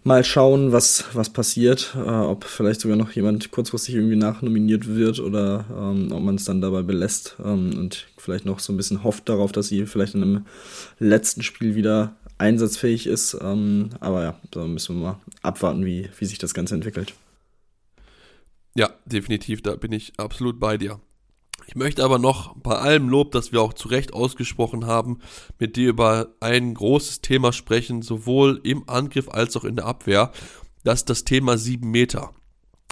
mal 0.04 0.24
schauen, 0.24 0.72
was, 0.72 1.06
was 1.14 1.30
passiert, 1.30 1.96
äh, 1.96 2.10
ob 2.10 2.44
vielleicht 2.46 2.82
sogar 2.82 2.98
noch 2.98 3.12
jemand 3.12 3.52
kurzfristig 3.52 3.96
irgendwie 3.96 4.16
nachnominiert 4.16 4.88
wird 4.88 5.20
oder 5.20 5.66
ähm, 5.70 6.12
ob 6.12 6.22
man 6.24 6.36
es 6.36 6.46
dann 6.46 6.62
dabei 6.62 6.82
belässt 6.82 7.36
ähm, 7.44 7.78
und 7.78 8.08
vielleicht 8.18 8.46
noch 8.46 8.60
so 8.60 8.74
ein 8.74 8.78
bisschen 8.78 9.04
hofft 9.04 9.30
darauf, 9.30 9.52
dass 9.52 9.68
sie 9.68 9.86
vielleicht 9.86 10.16
in 10.16 10.24
einem 10.24 10.46
letzten 11.00 11.44
Spiel 11.44 11.76
wieder 11.76 12.16
einsatzfähig 12.38 13.08
ist. 13.08 13.38
Ähm, 13.42 13.90
aber 14.00 14.24
ja, 14.24 14.40
da 14.50 14.66
müssen 14.66 14.98
wir 14.98 15.04
mal 15.04 15.20
abwarten, 15.44 15.86
wie, 15.86 16.10
wie 16.18 16.26
sich 16.26 16.40
das 16.40 16.54
Ganze 16.54 16.76
entwickelt. 16.76 17.14
Ja, 18.76 18.90
definitiv, 19.06 19.62
da 19.62 19.76
bin 19.76 19.92
ich 19.92 20.14
absolut 20.18 20.60
bei 20.60 20.78
dir. 20.78 21.00
Ich 21.72 21.76
möchte 21.78 22.04
aber 22.04 22.20
noch 22.20 22.54
bei 22.58 22.76
allem 22.76 23.08
Lob, 23.08 23.32
das 23.32 23.54
wir 23.54 23.62
auch 23.62 23.72
zu 23.72 23.88
Recht 23.88 24.14
ausgesprochen 24.14 24.88
haben, 24.88 25.20
mit 25.58 25.78
dir 25.78 25.88
über 25.88 26.36
ein 26.42 26.74
großes 26.74 27.22
Thema 27.22 27.54
sprechen, 27.54 28.02
sowohl 28.02 28.60
im 28.64 28.90
Angriff 28.90 29.30
als 29.30 29.56
auch 29.56 29.64
in 29.64 29.78
der 29.78 29.86
Abwehr. 29.86 30.34
Das 30.84 31.00
ist 31.00 31.10
das 31.10 31.24
Thema 31.24 31.58
7 31.58 31.90
Meter. 31.90 32.32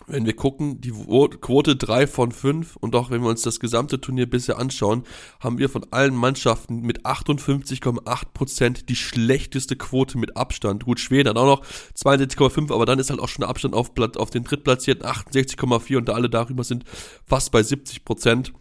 Wenn 0.08 0.26
wir 0.26 0.34
gucken, 0.34 0.80
die 0.80 0.92
Quote 0.92 1.76
3 1.76 2.08
von 2.08 2.32
5 2.32 2.78
und 2.78 2.96
auch 2.96 3.12
wenn 3.12 3.22
wir 3.22 3.28
uns 3.28 3.42
das 3.42 3.60
gesamte 3.60 4.00
Turnier 4.00 4.30
bisher 4.30 4.58
anschauen, 4.58 5.04
haben 5.42 5.58
wir 5.58 5.68
von 5.68 5.86
allen 5.92 6.16
Mannschaften 6.16 6.80
mit 6.80 7.06
58,8% 7.06 8.86
die 8.86 8.96
schlechteste 8.96 9.76
Quote 9.76 10.18
mit 10.18 10.38
Abstand. 10.38 10.86
Gut, 10.86 11.02
Schweden 11.02 11.28
hat 11.28 11.38
auch 11.38 11.58
noch 11.58 11.66
62,5, 11.98 12.74
aber 12.74 12.86
dann 12.86 12.98
ist 12.98 13.10
halt 13.10 13.20
auch 13.20 13.28
schon 13.28 13.42
der 13.42 13.50
Abstand 13.50 13.76
auf, 13.76 13.92
auf 14.16 14.30
den 14.30 14.46
drittplatzierten 14.46 15.06
68,4 15.06 15.98
und 15.98 16.08
da 16.08 16.14
alle 16.14 16.30
darüber 16.30 16.64
sind 16.64 16.86
fast 17.26 17.52
bei 17.52 17.60
70%. 17.60 18.54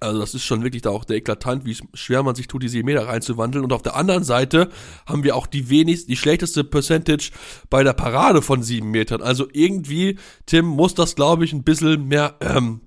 Also 0.00 0.20
das 0.20 0.34
ist 0.34 0.44
schon 0.44 0.62
wirklich 0.62 0.82
da 0.82 0.90
auch 0.90 1.04
der 1.04 1.16
eklatant, 1.16 1.64
wie 1.64 1.76
schwer 1.94 2.22
man 2.22 2.34
sich 2.34 2.48
tut, 2.48 2.62
diese 2.62 2.82
Meter 2.82 3.08
reinzuwandeln. 3.08 3.64
Und 3.64 3.72
auf 3.72 3.82
der 3.82 3.96
anderen 3.96 4.24
Seite 4.24 4.68
haben 5.06 5.24
wir 5.24 5.36
auch 5.36 5.46
die 5.46 5.70
wenigst, 5.70 6.08
die 6.08 6.16
schlechteste 6.16 6.64
Percentage 6.64 7.30
bei 7.70 7.82
der 7.82 7.94
Parade 7.94 8.42
von 8.42 8.62
sieben 8.62 8.90
Metern. 8.90 9.22
Also 9.22 9.46
irgendwie, 9.52 10.18
Tim, 10.44 10.66
muss 10.66 10.94
das, 10.94 11.14
glaube 11.14 11.44
ich, 11.44 11.52
ein 11.52 11.64
bisschen 11.64 12.08
mehr 12.08 12.34
ähm, 12.40 12.80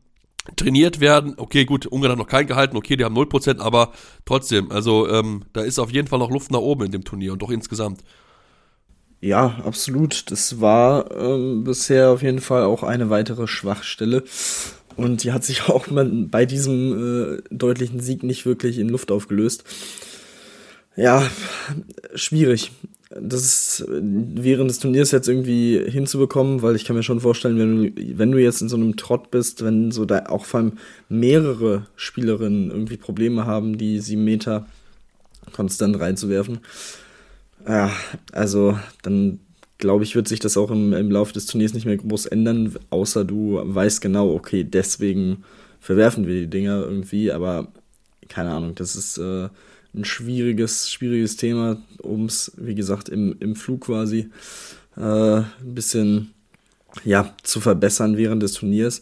trainiert 0.55 0.99
werden. 0.99 1.33
Okay, 1.37 1.65
gut, 1.65 1.85
Ungarn 1.85 2.11
hat 2.11 2.19
noch 2.19 2.27
keinen 2.27 2.47
gehalten, 2.47 2.77
okay, 2.77 2.95
die 2.95 3.05
haben 3.05 3.17
0%, 3.17 3.59
aber 3.59 3.91
trotzdem, 4.25 4.71
also 4.71 5.07
ähm, 5.07 5.45
da 5.53 5.61
ist 5.61 5.79
auf 5.79 5.91
jeden 5.91 6.07
Fall 6.07 6.19
noch 6.19 6.31
Luft 6.31 6.51
nach 6.51 6.59
oben 6.59 6.85
in 6.85 6.91
dem 6.91 7.03
Turnier 7.03 7.33
und 7.33 7.41
doch 7.41 7.51
insgesamt. 7.51 8.01
Ja, 9.21 9.61
absolut. 9.65 10.31
Das 10.31 10.61
war 10.61 11.11
ähm, 11.11 11.65
bisher 11.65 12.11
auf 12.11 12.21
jeden 12.21 12.39
Fall 12.39 12.63
auch 12.63 12.83
eine 12.83 13.09
weitere 13.09 13.47
Schwachstelle. 13.47 14.23
Und 14.99 15.23
die 15.23 15.31
hat 15.31 15.43
sich 15.43 15.63
auch 15.69 15.87
bei 15.89 16.45
diesem 16.45 17.37
äh, 17.37 17.41
deutlichen 17.51 17.99
Sieg 17.99 18.23
nicht 18.23 18.45
wirklich 18.45 18.79
in 18.79 18.89
Luft 18.89 19.11
aufgelöst. 19.11 19.63
Ja, 20.95 21.29
schwierig. 22.13 22.71
Das 23.09 23.41
ist 23.41 23.85
während 23.87 24.69
des 24.69 24.79
Turniers 24.79 25.11
jetzt 25.11 25.27
irgendwie 25.27 25.83
hinzubekommen, 25.89 26.61
weil 26.61 26.75
ich 26.75 26.85
kann 26.85 26.95
mir 26.95 27.01
schon 27.01 27.21
vorstellen, 27.21 27.57
wenn 27.57 27.95
du, 27.95 28.17
wenn 28.19 28.31
du 28.31 28.37
jetzt 28.37 28.61
in 28.61 28.69
so 28.69 28.75
einem 28.75 28.97
Trott 28.97 29.31
bist, 29.31 29.63
wenn 29.63 29.91
so 29.91 30.05
da 30.05 30.25
auch 30.27 30.45
vor 30.45 30.59
allem 30.59 30.73
mehrere 31.07 31.87
Spielerinnen 31.95 32.69
irgendwie 32.69 32.97
Probleme 32.97 33.45
haben, 33.45 33.79
die 33.79 33.99
sieben 33.99 34.25
Meter 34.25 34.67
konstant 35.53 35.99
reinzuwerfen, 35.99 36.59
ja, 37.67 37.91
also 38.31 38.77
dann 39.01 39.39
glaube 39.79 40.03
ich, 40.03 40.15
wird 40.15 40.27
sich 40.27 40.39
das 40.39 40.57
auch 40.57 40.69
im, 40.69 40.93
im 40.93 41.09
Laufe 41.09 41.33
des 41.33 41.47
Turniers 41.47 41.73
nicht 41.73 41.85
mehr 41.85 41.97
groß 41.97 42.27
ändern, 42.27 42.75
außer 42.91 43.25
du 43.25 43.59
weißt 43.63 44.01
genau, 44.01 44.33
okay, 44.33 44.63
deswegen 44.63 45.43
verwerfen 45.79 46.27
wir 46.27 46.35
die 46.35 46.49
Dinger 46.49 46.81
irgendwie, 46.81 47.31
aber 47.31 47.71
keine 48.27 48.51
Ahnung, 48.51 48.75
das 48.75 48.95
ist 48.95 49.17
äh, 49.17 49.49
ein 49.95 50.05
schwieriges, 50.05 50.91
schwieriges 50.91 51.37
Thema, 51.37 51.81
um 51.97 52.25
es, 52.25 52.51
wie 52.57 52.75
gesagt, 52.75 53.09
im, 53.09 53.35
im 53.39 53.55
Flug 53.55 53.85
quasi 53.85 54.29
äh, 54.97 55.01
ein 55.01 55.73
bisschen 55.73 56.33
ja, 57.03 57.33
zu 57.43 57.59
verbessern 57.61 58.17
während 58.17 58.43
des 58.43 58.53
Turniers. 58.53 59.01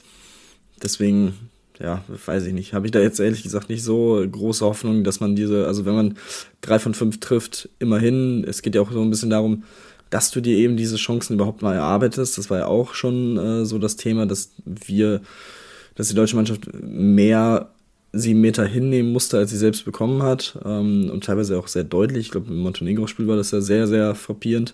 Deswegen 0.82 1.34
ja, 1.80 2.04
weiß 2.26 2.46
ich 2.46 2.54
nicht. 2.54 2.74
Habe 2.74 2.88
ich 2.88 2.92
da 2.92 3.00
jetzt 3.00 3.20
ehrlich 3.20 3.44
gesagt 3.44 3.70
nicht 3.70 3.84
so 3.84 4.26
große 4.30 4.66
Hoffnung, 4.66 5.04
dass 5.04 5.20
man 5.20 5.36
diese, 5.36 5.68
also 5.68 5.86
wenn 5.86 5.96
man 5.96 6.18
drei 6.62 6.80
von 6.80 6.94
fünf 6.94 7.20
trifft, 7.20 7.70
immerhin, 7.80 8.44
es 8.48 8.62
geht 8.62 8.76
ja 8.76 8.82
auch 8.82 8.92
so 8.92 9.02
ein 9.02 9.10
bisschen 9.10 9.30
darum, 9.30 9.64
dass 10.10 10.32
du 10.32 10.42
dir 10.42 10.58
eben 10.58 10.78
diese 10.78 10.96
Chancen 10.96 11.34
überhaupt 11.36 11.62
mal 11.62 11.76
erarbeitest. 11.76 12.38
Das 12.38 12.50
war 12.50 12.60
ja 12.60 12.66
auch 12.68 12.94
schon 12.94 13.38
äh, 13.38 13.66
so 13.66 13.80
das 13.80 13.96
Thema, 13.96 14.26
dass 14.26 14.52
wir, 14.66 15.22
dass 15.96 16.10
die 16.10 16.16
deutsche 16.16 16.36
Mannschaft 16.36 16.70
mehr 16.74 17.72
sieben 18.14 18.42
Meter 18.42 18.66
hinnehmen 18.66 19.12
musste, 19.12 19.38
als 19.38 19.52
sie 19.52 19.58
selbst 19.58 19.86
bekommen 19.86 20.24
hat. 20.24 20.58
Ähm, 20.66 21.10
und 21.12 21.24
teilweise 21.24 21.58
auch 21.60 21.68
sehr 21.68 21.84
deutlich. 21.84 22.28
Ich 22.28 22.32
glaube, 22.32 22.48
im 22.50 22.60
Montenegro-Spiel 22.60 23.28
war 23.28 23.36
das 23.36 23.52
ja 23.52 23.62
sehr, 23.62 23.88
sehr 23.88 24.16
frappierend, 24.16 24.74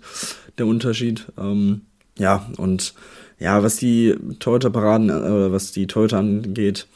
der 0.57 0.67
Unterschied. 0.67 1.25
Ähm, 1.37 1.81
ja, 2.17 2.47
und 2.57 2.93
ja, 3.39 3.63
was 3.63 3.77
die 3.77 4.15
Torhüter-Paraden 4.39 5.09
äh, 5.09 5.13
oder 5.13 5.51
was 5.51 5.71
die 5.71 5.87
Torhüter 5.87 6.19
angeht, 6.19 6.87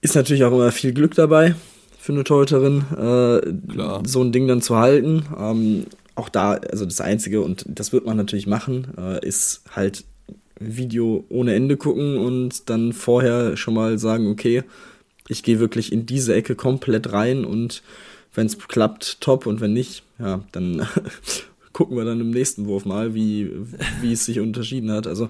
ist 0.00 0.14
natürlich 0.14 0.44
auch 0.44 0.52
immer 0.52 0.72
viel 0.72 0.92
Glück 0.92 1.14
dabei 1.14 1.54
für 1.98 2.12
eine 2.12 2.24
Torhüterin, 2.24 2.84
äh, 2.96 4.06
so 4.06 4.22
ein 4.22 4.32
Ding 4.32 4.48
dann 4.48 4.62
zu 4.62 4.76
halten. 4.76 5.24
Ähm, 5.38 5.86
auch 6.18 6.28
da, 6.28 6.54
also 6.54 6.84
das 6.84 7.00
Einzige, 7.00 7.42
und 7.42 7.64
das 7.66 7.92
wird 7.92 8.04
man 8.04 8.16
natürlich 8.16 8.46
machen, 8.46 8.88
äh, 8.98 9.26
ist 9.26 9.62
halt 9.74 10.04
Video 10.60 11.24
ohne 11.28 11.54
Ende 11.54 11.76
gucken 11.76 12.18
und 12.18 12.68
dann 12.68 12.92
vorher 12.92 13.56
schon 13.56 13.74
mal 13.74 13.98
sagen, 13.98 14.28
okay, 14.28 14.64
ich 15.28 15.42
gehe 15.42 15.60
wirklich 15.60 15.92
in 15.92 16.06
diese 16.06 16.34
Ecke 16.34 16.56
komplett 16.56 17.12
rein 17.12 17.44
und 17.44 17.82
wenn 18.34 18.46
es 18.46 18.58
klappt, 18.58 19.20
top 19.20 19.46
und 19.46 19.60
wenn 19.60 19.72
nicht, 19.72 20.02
ja, 20.18 20.44
dann 20.52 20.86
gucken 21.72 21.96
wir 21.96 22.04
dann 22.04 22.20
im 22.20 22.30
nächsten 22.30 22.66
Wurf 22.66 22.84
mal, 22.84 23.14
wie, 23.14 23.50
wie 24.00 24.12
es 24.12 24.24
sich 24.24 24.40
unterschieden 24.40 24.90
hat. 24.90 25.06
Also 25.06 25.28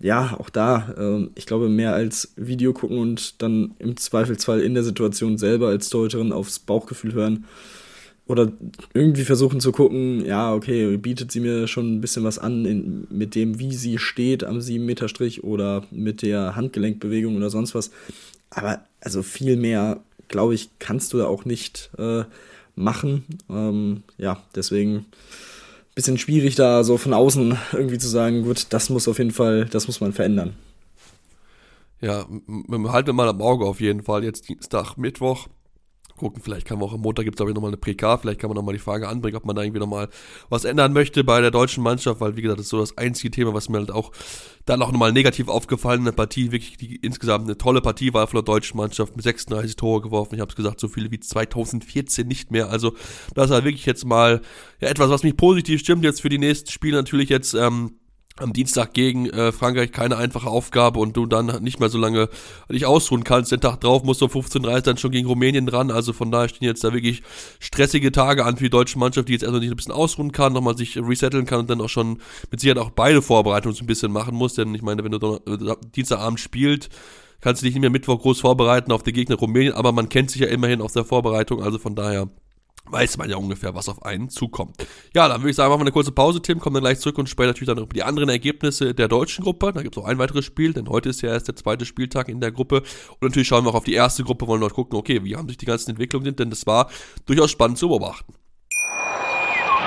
ja, 0.00 0.36
auch 0.38 0.50
da, 0.50 0.94
äh, 0.96 1.28
ich 1.34 1.46
glaube, 1.46 1.68
mehr 1.68 1.92
als 1.92 2.32
Video 2.36 2.72
gucken 2.72 2.98
und 2.98 3.42
dann 3.42 3.74
im 3.78 3.96
Zweifelsfall 3.96 4.60
in 4.60 4.74
der 4.74 4.82
Situation 4.82 5.38
selber 5.38 5.68
als 5.68 5.90
Torhüterin 5.90 6.32
aufs 6.32 6.58
Bauchgefühl 6.58 7.12
hören 7.12 7.44
oder 8.30 8.52
irgendwie 8.94 9.24
versuchen 9.24 9.58
zu 9.58 9.72
gucken, 9.72 10.24
ja, 10.24 10.54
okay, 10.54 10.96
bietet 10.96 11.32
sie 11.32 11.40
mir 11.40 11.66
schon 11.66 11.96
ein 11.96 12.00
bisschen 12.00 12.22
was 12.22 12.38
an 12.38 12.64
in, 12.64 13.06
mit 13.10 13.34
dem, 13.34 13.58
wie 13.58 13.74
sie 13.74 13.98
steht 13.98 14.44
am 14.44 14.58
7-Meter-Strich 14.58 15.42
oder 15.42 15.82
mit 15.90 16.22
der 16.22 16.54
Handgelenkbewegung 16.54 17.36
oder 17.36 17.50
sonst 17.50 17.74
was. 17.74 17.90
Aber 18.50 18.84
also 19.00 19.24
viel 19.24 19.56
mehr, 19.56 19.98
glaube 20.28 20.54
ich, 20.54 20.70
kannst 20.78 21.12
du 21.12 21.18
da 21.18 21.26
auch 21.26 21.44
nicht 21.44 21.90
äh, 21.98 22.22
machen. 22.76 23.24
Ähm, 23.50 24.04
ja, 24.16 24.40
deswegen 24.54 25.06
bisschen 25.96 26.16
schwierig, 26.16 26.54
da 26.54 26.84
so 26.84 26.98
von 26.98 27.12
außen 27.12 27.58
irgendwie 27.72 27.98
zu 27.98 28.08
sagen, 28.08 28.44
gut, 28.44 28.68
das 28.70 28.90
muss 28.90 29.08
auf 29.08 29.18
jeden 29.18 29.32
Fall, 29.32 29.64
das 29.64 29.88
muss 29.88 30.00
man 30.00 30.12
verändern. 30.12 30.54
Ja, 32.00 32.26
halten 32.28 33.08
wir 33.08 33.12
mal 33.12 33.28
am 33.28 33.42
Auge 33.42 33.64
auf 33.64 33.80
jeden 33.80 34.04
Fall. 34.04 34.22
Jetzt 34.22 34.48
Dienstag, 34.48 34.96
Mittwoch 34.96 35.48
gucken. 36.20 36.42
Vielleicht 36.42 36.66
kann 36.66 36.78
man 36.78 36.88
auch 36.88 36.92
am 36.92 37.00
Montag 37.00 37.24
gibt 37.24 37.40
es, 37.40 37.46
ich, 37.46 37.54
nochmal 37.54 37.70
eine 37.70 37.78
Prika. 37.78 38.18
Vielleicht 38.18 38.38
kann 38.38 38.48
man 38.48 38.56
nochmal 38.56 38.74
die 38.74 38.80
Frage 38.80 39.08
anbringen, 39.08 39.36
ob 39.36 39.46
man 39.46 39.56
da 39.56 39.62
irgendwie 39.62 39.80
nochmal 39.80 40.08
was 40.50 40.64
ändern 40.64 40.92
möchte 40.92 41.24
bei 41.24 41.40
der 41.40 41.50
deutschen 41.50 41.82
Mannschaft, 41.82 42.20
weil, 42.20 42.36
wie 42.36 42.42
gesagt, 42.42 42.58
das 42.58 42.66
ist 42.66 42.70
so 42.70 42.78
das 42.78 42.96
einzige 42.98 43.30
Thema, 43.30 43.54
was 43.54 43.68
mir 43.68 43.78
halt 43.78 43.90
auch 43.90 44.12
dann 44.66 44.82
auch 44.82 44.92
nochmal 44.92 45.12
negativ 45.12 45.48
aufgefallen 45.48 46.00
in 46.00 46.04
der 46.04 46.12
Partie. 46.12 46.52
Wirklich 46.52 46.76
die, 46.76 46.96
insgesamt 46.96 47.46
eine 47.46 47.56
tolle 47.56 47.80
Partie 47.80 48.12
war 48.12 48.26
von 48.26 48.36
der 48.36 48.44
deutschen 48.44 48.76
Mannschaft 48.76 49.16
mit 49.16 49.24
36 49.24 49.76
Tore 49.76 50.02
geworfen. 50.02 50.34
Ich 50.34 50.40
habe 50.40 50.50
es 50.50 50.56
gesagt, 50.56 50.78
so 50.78 50.88
viele 50.88 51.10
wie 51.10 51.18
2014 51.18 52.28
nicht 52.28 52.50
mehr. 52.50 52.68
Also, 52.68 52.94
das 53.34 53.50
war 53.50 53.64
wirklich 53.64 53.86
jetzt 53.86 54.04
mal 54.04 54.42
ja, 54.80 54.88
etwas, 54.88 55.08
was 55.08 55.22
mich 55.22 55.36
positiv 55.36 55.80
stimmt. 55.80 56.04
Jetzt 56.04 56.20
für 56.20 56.28
die 56.28 56.38
nächsten 56.38 56.70
Spiele 56.70 56.96
natürlich 56.96 57.30
jetzt. 57.30 57.54
Ähm, 57.54 57.99
am 58.36 58.52
Dienstag 58.52 58.94
gegen 58.94 59.28
äh, 59.28 59.52
Frankreich 59.52 59.92
keine 59.92 60.16
einfache 60.16 60.48
Aufgabe 60.48 60.98
und 60.98 61.16
du 61.16 61.26
dann 61.26 61.62
nicht 61.62 61.78
mehr 61.78 61.88
so 61.88 61.98
lange 61.98 62.28
dich 62.70 62.86
ausruhen 62.86 63.24
kannst. 63.24 63.52
Den 63.52 63.60
Tag 63.60 63.80
drauf 63.80 64.02
musst 64.02 64.20
du 64.20 64.26
um 64.26 64.30
15.30 64.30 64.80
dann 64.80 64.96
schon 64.96 65.10
gegen 65.10 65.26
Rumänien 65.26 65.66
dran. 65.66 65.90
Also 65.90 66.12
von 66.12 66.30
daher 66.30 66.48
stehen 66.48 66.66
jetzt 66.66 66.82
da 66.82 66.92
wirklich 66.92 67.22
stressige 67.58 68.12
Tage 68.12 68.44
an 68.44 68.56
für 68.56 68.64
die 68.64 68.70
deutsche 68.70 68.98
Mannschaft, 68.98 69.28
die 69.28 69.32
jetzt 69.32 69.42
erstmal 69.42 69.60
nicht 69.60 69.70
ein 69.70 69.76
bisschen 69.76 69.92
ausruhen 69.92 70.32
kann, 70.32 70.52
nochmal 70.52 70.76
sich 70.76 70.96
resetteln 70.96 71.46
kann 71.46 71.60
und 71.60 71.70
dann 71.70 71.80
auch 71.80 71.88
schon 71.88 72.18
mit 72.50 72.60
Sicherheit 72.60 72.82
auch 72.82 72.90
beide 72.90 73.20
Vorbereitungen 73.20 73.76
so 73.76 73.84
ein 73.84 73.86
bisschen 73.86 74.12
machen 74.12 74.34
muss. 74.34 74.54
Denn 74.54 74.74
ich 74.74 74.82
meine, 74.82 75.04
wenn 75.04 75.12
du 75.12 75.40
äh, 75.46 75.76
Dienstagabend 75.94 76.40
spielst, 76.40 76.88
kannst 77.40 77.62
du 77.62 77.66
dich 77.66 77.74
nicht 77.74 77.82
mehr 77.82 77.90
Mittwoch 77.90 78.20
groß 78.20 78.40
vorbereiten 78.40 78.92
auf 78.92 79.02
den 79.02 79.14
Gegner 79.14 79.36
Rumänien, 79.36 79.74
aber 79.74 79.92
man 79.92 80.08
kennt 80.08 80.30
sich 80.30 80.42
ja 80.42 80.48
immerhin 80.48 80.80
aus 80.80 80.92
der 80.92 81.04
Vorbereitung. 81.04 81.62
Also 81.62 81.78
von 81.78 81.94
daher 81.94 82.28
weiß 82.86 83.18
man 83.18 83.30
ja 83.30 83.36
ungefähr, 83.36 83.74
was 83.74 83.88
auf 83.88 84.04
einen 84.04 84.28
zukommt. 84.28 84.76
Ja, 85.14 85.28
dann 85.28 85.40
würde 85.40 85.50
ich 85.50 85.56
sagen, 85.56 85.70
machen 85.70 85.80
wir 85.80 85.84
eine 85.84 85.92
kurze 85.92 86.12
Pause. 86.12 86.42
Tim 86.42 86.60
kommt 86.60 86.76
dann 86.76 86.82
gleich 86.82 86.98
zurück 86.98 87.18
und 87.18 87.28
spricht 87.28 87.48
natürlich 87.48 87.68
dann 87.68 87.78
über 87.78 87.92
die 87.92 88.02
anderen 88.02 88.28
Ergebnisse 88.28 88.94
der 88.94 89.08
deutschen 89.08 89.44
Gruppe. 89.44 89.72
Da 89.72 89.82
gibt 89.82 89.96
es 89.96 90.02
auch 90.02 90.06
ein 90.06 90.18
weiteres 90.18 90.44
Spiel, 90.44 90.72
denn 90.72 90.88
heute 90.88 91.08
ist 91.08 91.22
ja 91.22 91.30
erst 91.30 91.48
der 91.48 91.56
zweite 91.56 91.84
Spieltag 91.84 92.28
in 92.28 92.40
der 92.40 92.52
Gruppe. 92.52 92.82
Und 93.20 93.22
natürlich 93.22 93.48
schauen 93.48 93.64
wir 93.64 93.70
auch 93.70 93.76
auf 93.76 93.84
die 93.84 93.94
erste 93.94 94.24
Gruppe, 94.24 94.46
wollen 94.46 94.60
dort 94.60 94.74
gucken, 94.74 94.98
okay, 94.98 95.24
wie 95.24 95.36
haben 95.36 95.48
sich 95.48 95.58
die 95.58 95.66
ganzen 95.66 95.90
Entwicklungen, 95.90 96.36
denn 96.36 96.50
das 96.50 96.66
war 96.66 96.90
durchaus 97.26 97.50
spannend 97.50 97.78
zu 97.78 97.88
beobachten. 97.88 98.34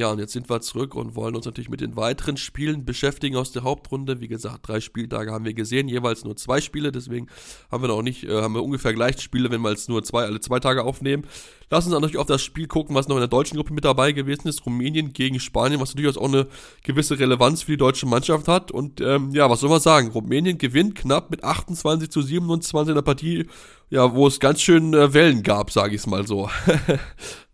Ja, 0.00 0.10
und 0.10 0.18
jetzt 0.18 0.32
sind 0.32 0.48
wir 0.48 0.62
zurück 0.62 0.94
und 0.94 1.14
wollen 1.14 1.36
uns 1.36 1.44
natürlich 1.44 1.68
mit 1.68 1.82
den 1.82 1.94
weiteren 1.94 2.38
Spielen 2.38 2.86
beschäftigen 2.86 3.36
aus 3.36 3.52
der 3.52 3.64
Hauptrunde. 3.64 4.18
Wie 4.22 4.28
gesagt, 4.28 4.66
drei 4.66 4.80
Spieltage 4.80 5.30
haben 5.30 5.44
wir 5.44 5.52
gesehen, 5.52 5.88
jeweils 5.88 6.24
nur 6.24 6.36
zwei 6.36 6.62
Spiele, 6.62 6.90
deswegen 6.90 7.26
haben 7.70 7.82
wir 7.82 7.88
noch 7.88 8.00
nicht, 8.00 8.24
äh, 8.24 8.40
haben 8.40 8.54
wir 8.54 8.64
ungefähr 8.64 8.94
gleich 8.94 9.20
Spiele, 9.20 9.50
wenn 9.50 9.60
wir 9.60 9.68
jetzt 9.68 9.90
nur 9.90 10.02
zwei, 10.02 10.22
alle 10.22 10.40
zwei 10.40 10.58
Tage 10.58 10.84
aufnehmen. 10.84 11.26
Lass 11.68 11.84
uns 11.84 11.92
natürlich 11.92 12.16
auf 12.16 12.26
das 12.26 12.40
Spiel 12.40 12.66
gucken, 12.66 12.96
was 12.96 13.08
noch 13.08 13.16
in 13.16 13.20
der 13.20 13.28
deutschen 13.28 13.56
Gruppe 13.56 13.74
mit 13.74 13.84
dabei 13.84 14.12
gewesen 14.12 14.48
ist. 14.48 14.64
Rumänien 14.64 15.12
gegen 15.12 15.38
Spanien, 15.38 15.82
was 15.82 15.94
natürlich 15.94 16.16
auch 16.16 16.24
eine 16.26 16.46
gewisse 16.82 17.18
Relevanz 17.18 17.64
für 17.64 17.72
die 17.72 17.76
deutsche 17.76 18.06
Mannschaft 18.06 18.48
hat. 18.48 18.70
Und 18.70 19.02
ähm, 19.02 19.32
ja, 19.32 19.50
was 19.50 19.60
soll 19.60 19.68
man 19.68 19.80
sagen? 19.80 20.08
Rumänien 20.12 20.56
gewinnt 20.56 20.94
knapp 20.94 21.30
mit 21.30 21.44
28 21.44 22.10
zu 22.10 22.22
27 22.22 22.88
in 22.88 22.94
der 22.94 23.02
Partie, 23.02 23.48
ja, 23.90 24.14
wo 24.14 24.26
es 24.26 24.40
ganz 24.40 24.62
schön 24.62 24.94
äh, 24.94 25.12
Wellen 25.12 25.42
gab, 25.42 25.70
sage 25.70 25.94
ich 25.94 26.00
es 26.00 26.06
mal 26.06 26.26
so. 26.26 26.48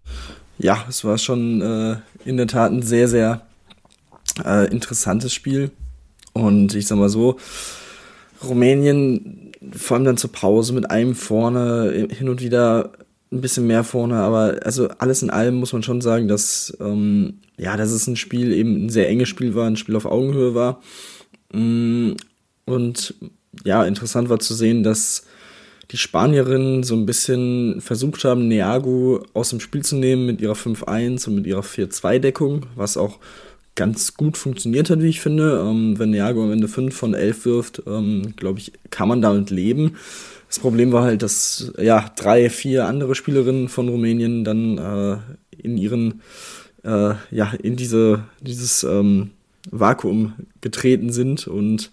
ja, 0.59 0.85
es 0.89 1.05
war 1.05 1.19
schon 1.19 1.61
äh, 1.61 1.97
in 2.25 2.37
der 2.37 2.47
Tat 2.47 2.73
ein 2.73 2.83
sehr, 2.83 3.09
sehr 3.09 3.43
äh, 4.45 4.71
interessantes 4.71 5.33
Spiel. 5.33 5.71
Und 6.33 6.75
ich 6.75 6.87
sag 6.87 6.99
mal 6.99 7.09
so, 7.09 7.37
Rumänien 8.45 9.53
vor 9.73 9.97
allem 9.97 10.05
dann 10.05 10.17
zur 10.17 10.33
Pause 10.33 10.73
mit 10.73 10.91
einem 10.91 11.15
vorne, 11.15 12.09
hin 12.11 12.29
und 12.29 12.43
wieder 12.43 12.93
ein 13.33 13.41
bisschen 13.41 13.67
mehr 13.67 13.85
vorne, 13.85 14.17
aber 14.17 14.61
also 14.63 14.89
alles 14.99 15.23
in 15.23 15.31
allem 15.31 15.57
muss 15.57 15.73
man 15.73 15.83
schon 15.83 16.01
sagen, 16.01 16.29
dass 16.29 16.77
ähm, 16.81 17.41
ja, 17.57 17.77
dass 17.77 17.91
es 17.91 18.07
ein 18.07 18.17
Spiel 18.17 18.53
eben 18.53 18.87
ein 18.87 18.89
sehr 18.91 19.09
enges 19.09 19.29
Spiel 19.29 19.55
war, 19.55 19.67
ein 19.67 19.77
Spiel 19.77 19.97
auf 19.97 20.07
Augenhöhe 20.07 20.55
war. 20.55 20.81
Mm, 21.53 22.13
und 22.67 23.15
ja, 23.65 23.85
interessant 23.85 24.29
war 24.29 24.39
zu 24.39 24.55
sehen, 24.55 24.83
dass 24.83 25.25
die 25.91 25.97
Spanierinnen 25.97 26.83
so 26.83 26.95
ein 26.95 27.07
bisschen 27.07 27.81
versucht 27.81 28.25
haben, 28.25 28.49
Neago 28.49 29.25
aus 29.35 29.51
dem 29.51 29.61
Spiel 29.61 29.85
zu 29.85 29.97
nehmen 29.97 30.27
mit 30.27 30.41
ihrer 30.41 30.55
5-1 30.55 31.29
und 31.29 31.37
mit 31.37 31.47
ihrer 31.47 31.63
4-2-Deckung, 31.63 32.67
was 32.75 32.97
auch 32.97 33.19
ganz 33.77 34.15
gut 34.15 34.37
funktioniert 34.37 34.91
hat, 34.91 35.01
wie 35.01 35.09
ich 35.09 35.21
finde. 35.21 35.65
Ähm, 35.65 35.99
wenn 35.99 36.11
Neago 36.11 36.43
am 36.43 36.51
Ende 36.51 36.67
5 36.67 36.95
von 36.95 37.15
11 37.15 37.45
wirft, 37.45 37.83
ähm, 37.87 38.35
glaube 38.37 38.59
ich, 38.59 38.73
kann 38.91 39.09
man 39.09 39.23
damit 39.23 39.51
leben. 39.51 39.97
Das 40.49 40.59
Problem 40.59 40.93
war 40.93 41.05
halt, 41.05 41.23
dass 41.23 41.73
ja 41.79 42.11
drei, 42.17 42.51
vier 42.51 42.87
andere 42.87 43.15
Spielerinnen 43.15 43.69
von 43.69 43.89
Rumänien 43.89 44.45
dann 44.45 44.79
äh, 44.79 45.19
in 45.63 45.77
ihren 45.77 46.23
äh, 46.85 47.15
ja 47.31 47.53
in 47.63 47.77
diese 47.77 48.25
dieses 48.41 48.85
ähm, 48.85 49.31
Vakuum 49.71 50.35
getreten 50.61 51.11
sind 51.11 51.49
und 51.49 51.91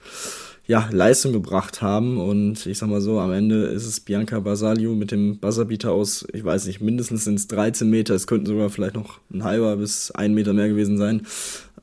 ja, 0.73 0.89
Leistung 0.91 1.33
gebracht 1.33 1.83
haben. 1.83 2.17
Und 2.17 2.65
ich 2.65 2.79
sag 2.79 2.89
mal 2.89 2.99
so, 2.99 3.19
am 3.19 3.31
Ende 3.31 3.65
ist 3.65 3.85
es 3.85 3.99
Bianca 3.99 4.39
Basalio 4.39 4.95
mit 4.95 5.11
dem 5.11 5.37
Buzzerbeater 5.37 5.91
aus, 5.91 6.25
ich 6.33 6.43
weiß 6.43 6.65
nicht, 6.65 6.81
mindestens 6.81 7.25
sind 7.25 7.35
es 7.35 7.47
13 7.47 7.87
Meter, 7.87 8.15
es 8.15 8.25
könnten 8.25 8.47
sogar 8.47 8.71
vielleicht 8.71 8.95
noch 8.95 9.19
ein 9.31 9.43
halber 9.43 9.75
bis 9.77 10.09
ein 10.09 10.33
Meter 10.33 10.53
mehr 10.53 10.69
gewesen 10.69 10.97
sein. 10.97 11.27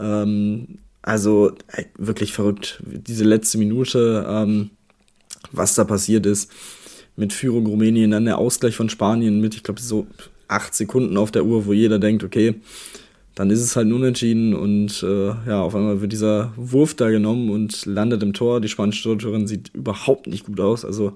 Ähm, 0.01 0.79
also 1.03 1.53
ey, 1.69 1.87
wirklich 1.99 2.33
verrückt. 2.33 2.83
Diese 2.85 3.23
letzte 3.23 3.59
Minute, 3.59 4.27
ähm, 4.29 4.71
was 5.53 5.77
da 5.77 5.85
passiert 5.85 6.27
ist 6.27 6.51
mit 7.15 7.33
Führung 7.33 7.67
Rumänien, 7.67 8.11
dann 8.11 8.25
der 8.25 8.39
Ausgleich 8.39 8.75
von 8.75 8.89
Spanien 8.89 9.41
mit, 9.41 9.55
ich 9.55 9.63
glaube, 9.63 9.81
so 9.81 10.09
acht 10.49 10.75
Sekunden 10.75 11.17
auf 11.17 11.31
der 11.31 11.45
Uhr, 11.45 11.65
wo 11.67 11.73
jeder 11.73 12.01
denkt, 12.01 12.25
okay, 12.25 12.57
dann 13.35 13.51
ist 13.51 13.61
es 13.61 13.77
halt 13.77 13.91
unentschieden 13.93 14.55
und 14.55 15.03
äh, 15.03 15.29
ja, 15.29 15.63
auf 15.63 15.75
einmal 15.75 16.01
wird 16.01 16.13
dieser 16.13 16.53
Wurf 16.57 16.95
da 16.95 17.11
genommen 17.11 17.51
und 17.51 17.87
landet 17.87 18.23
im 18.23 18.33
Tor. 18.33 18.61
Die 18.61 18.69
spanische 18.69 19.05
Torhüterin 19.05 19.47
sieht 19.47 19.71
überhaupt 19.75 20.27
nicht 20.27 20.47
gut 20.47 20.61
aus. 20.61 20.85
Also 20.85 21.15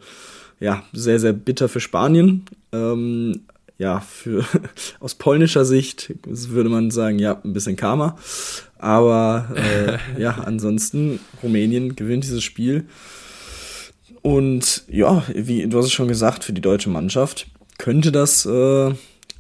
ja, 0.61 0.85
sehr, 0.93 1.19
sehr 1.19 1.33
bitter 1.33 1.69
für 1.69 1.81
Spanien. 1.81 2.45
Ähm, 2.73 3.43
ja, 3.79 4.01
für, 4.01 4.45
aus 5.01 5.15
polnischer 5.17 5.65
Sicht 5.65 6.15
würde 6.25 6.71
man 6.71 6.91
sagen, 6.91 7.19
ja, 7.19 7.41
ein 7.45 7.53
bisschen 7.53 7.77
Karma. 7.77 8.17
Aber 8.79 9.49
äh, 9.57 10.21
ja, 10.21 10.31
ansonsten, 10.45 11.21
Rumänien 11.43 11.97
gewinnt 11.97 12.25
dieses 12.25 12.45
Spiel. 12.45 12.85
Und 14.23 14.85
ja, 14.89 15.23
wie 15.35 15.67
du 15.67 15.77
hast 15.77 15.87
es 15.87 15.93
schon 15.93 16.09
gesagt, 16.09 16.45
für 16.45 16.53
die 16.53 16.63
deutsche 16.63 16.89
Mannschaft 16.89 17.47
könnte 17.77 18.13
das 18.13 18.47
äh, 18.47 18.95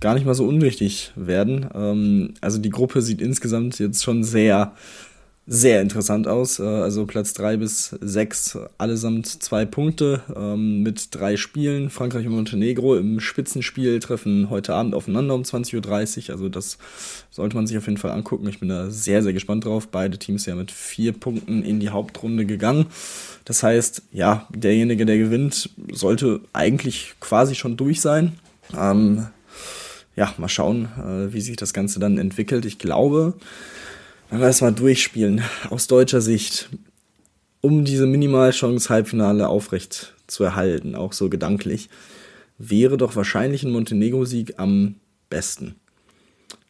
gar 0.04 0.12
nicht 0.12 0.26
mal 0.26 0.34
so 0.34 0.46
unwichtig 0.46 1.12
werden. 1.16 1.66
Ähm, 1.74 2.34
also 2.42 2.58
die 2.58 2.68
Gruppe 2.68 3.00
sieht 3.00 3.22
insgesamt 3.22 3.78
jetzt 3.78 4.04
schon 4.04 4.22
sehr, 4.22 4.72
sehr 5.46 5.80
interessant 5.80 6.28
aus. 6.28 6.58
Äh, 6.58 6.64
also 6.64 7.06
Platz 7.06 7.32
3 7.32 7.56
bis 7.56 7.96
6 8.02 8.58
allesamt 8.76 9.26
zwei 9.26 9.64
Punkte 9.64 10.20
ähm, 10.36 10.82
mit 10.82 11.14
drei 11.14 11.38
Spielen. 11.38 11.88
Frankreich 11.88 12.26
und 12.26 12.34
Montenegro 12.34 12.96
im 12.96 13.18
Spitzenspiel 13.18 13.98
treffen 13.98 14.50
heute 14.50 14.74
Abend 14.74 14.94
aufeinander 14.94 15.34
um 15.34 15.40
20.30 15.40 16.28
Uhr. 16.28 16.34
Also 16.34 16.50
das 16.50 16.76
sollte 17.30 17.56
man 17.56 17.66
sich 17.66 17.78
auf 17.78 17.86
jeden 17.86 17.96
Fall 17.96 18.10
angucken. 18.10 18.46
Ich 18.46 18.60
bin 18.60 18.68
da 18.68 18.90
sehr, 18.90 19.22
sehr 19.22 19.32
gespannt 19.32 19.64
drauf. 19.64 19.88
Beide 19.88 20.18
Teams 20.18 20.44
ja 20.44 20.54
mit 20.54 20.70
vier 20.70 21.14
Punkten 21.14 21.62
in 21.62 21.80
die 21.80 21.88
Hauptrunde 21.88 22.44
gegangen. 22.44 22.88
Das 23.46 23.62
heißt, 23.62 24.02
ja, 24.12 24.46
derjenige, 24.54 25.06
der 25.06 25.16
gewinnt, 25.16 25.70
sollte 25.90 26.42
eigentlich 26.52 27.14
quasi 27.20 27.54
schon 27.54 27.78
durch 27.78 28.02
sein. 28.02 28.32
Ähm, 28.78 29.28
ja, 30.16 30.32
mal 30.38 30.48
schauen, 30.48 30.88
äh, 30.98 31.32
wie 31.32 31.40
sich 31.40 31.56
das 31.56 31.72
Ganze 31.72 31.98
dann 32.00 32.18
entwickelt. 32.18 32.64
Ich 32.64 32.78
glaube, 32.78 33.34
wenn 34.30 34.40
wir 34.40 34.46
das 34.46 34.60
mal 34.60 34.72
durchspielen, 34.72 35.42
aus 35.70 35.86
deutscher 35.86 36.20
Sicht, 36.20 36.68
um 37.60 37.84
diese 37.84 38.06
Minimalchance 38.06 38.88
Halbfinale 38.88 39.48
aufrecht 39.48 40.14
zu 40.26 40.44
erhalten, 40.44 40.94
auch 40.94 41.12
so 41.12 41.28
gedanklich, 41.28 41.88
wäre 42.58 42.96
doch 42.96 43.16
wahrscheinlich 43.16 43.62
ein 43.62 43.72
Montenegro-Sieg 43.72 44.54
am 44.58 44.96
besten. 45.30 45.74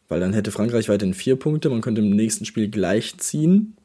Weil 0.09 0.21
dann 0.21 0.33
hätte 0.33 0.53
Frankreich 0.53 0.89
weiterhin 0.89 1.15
vier 1.15 1.37
Punkte, 1.37 1.71
man 1.71 1.81
könnte 1.81 2.01
im 2.01 2.11
nächsten 2.11 2.45
Spiel 2.45 2.69
gleich 2.69 3.17
ziehen, 3.19 3.77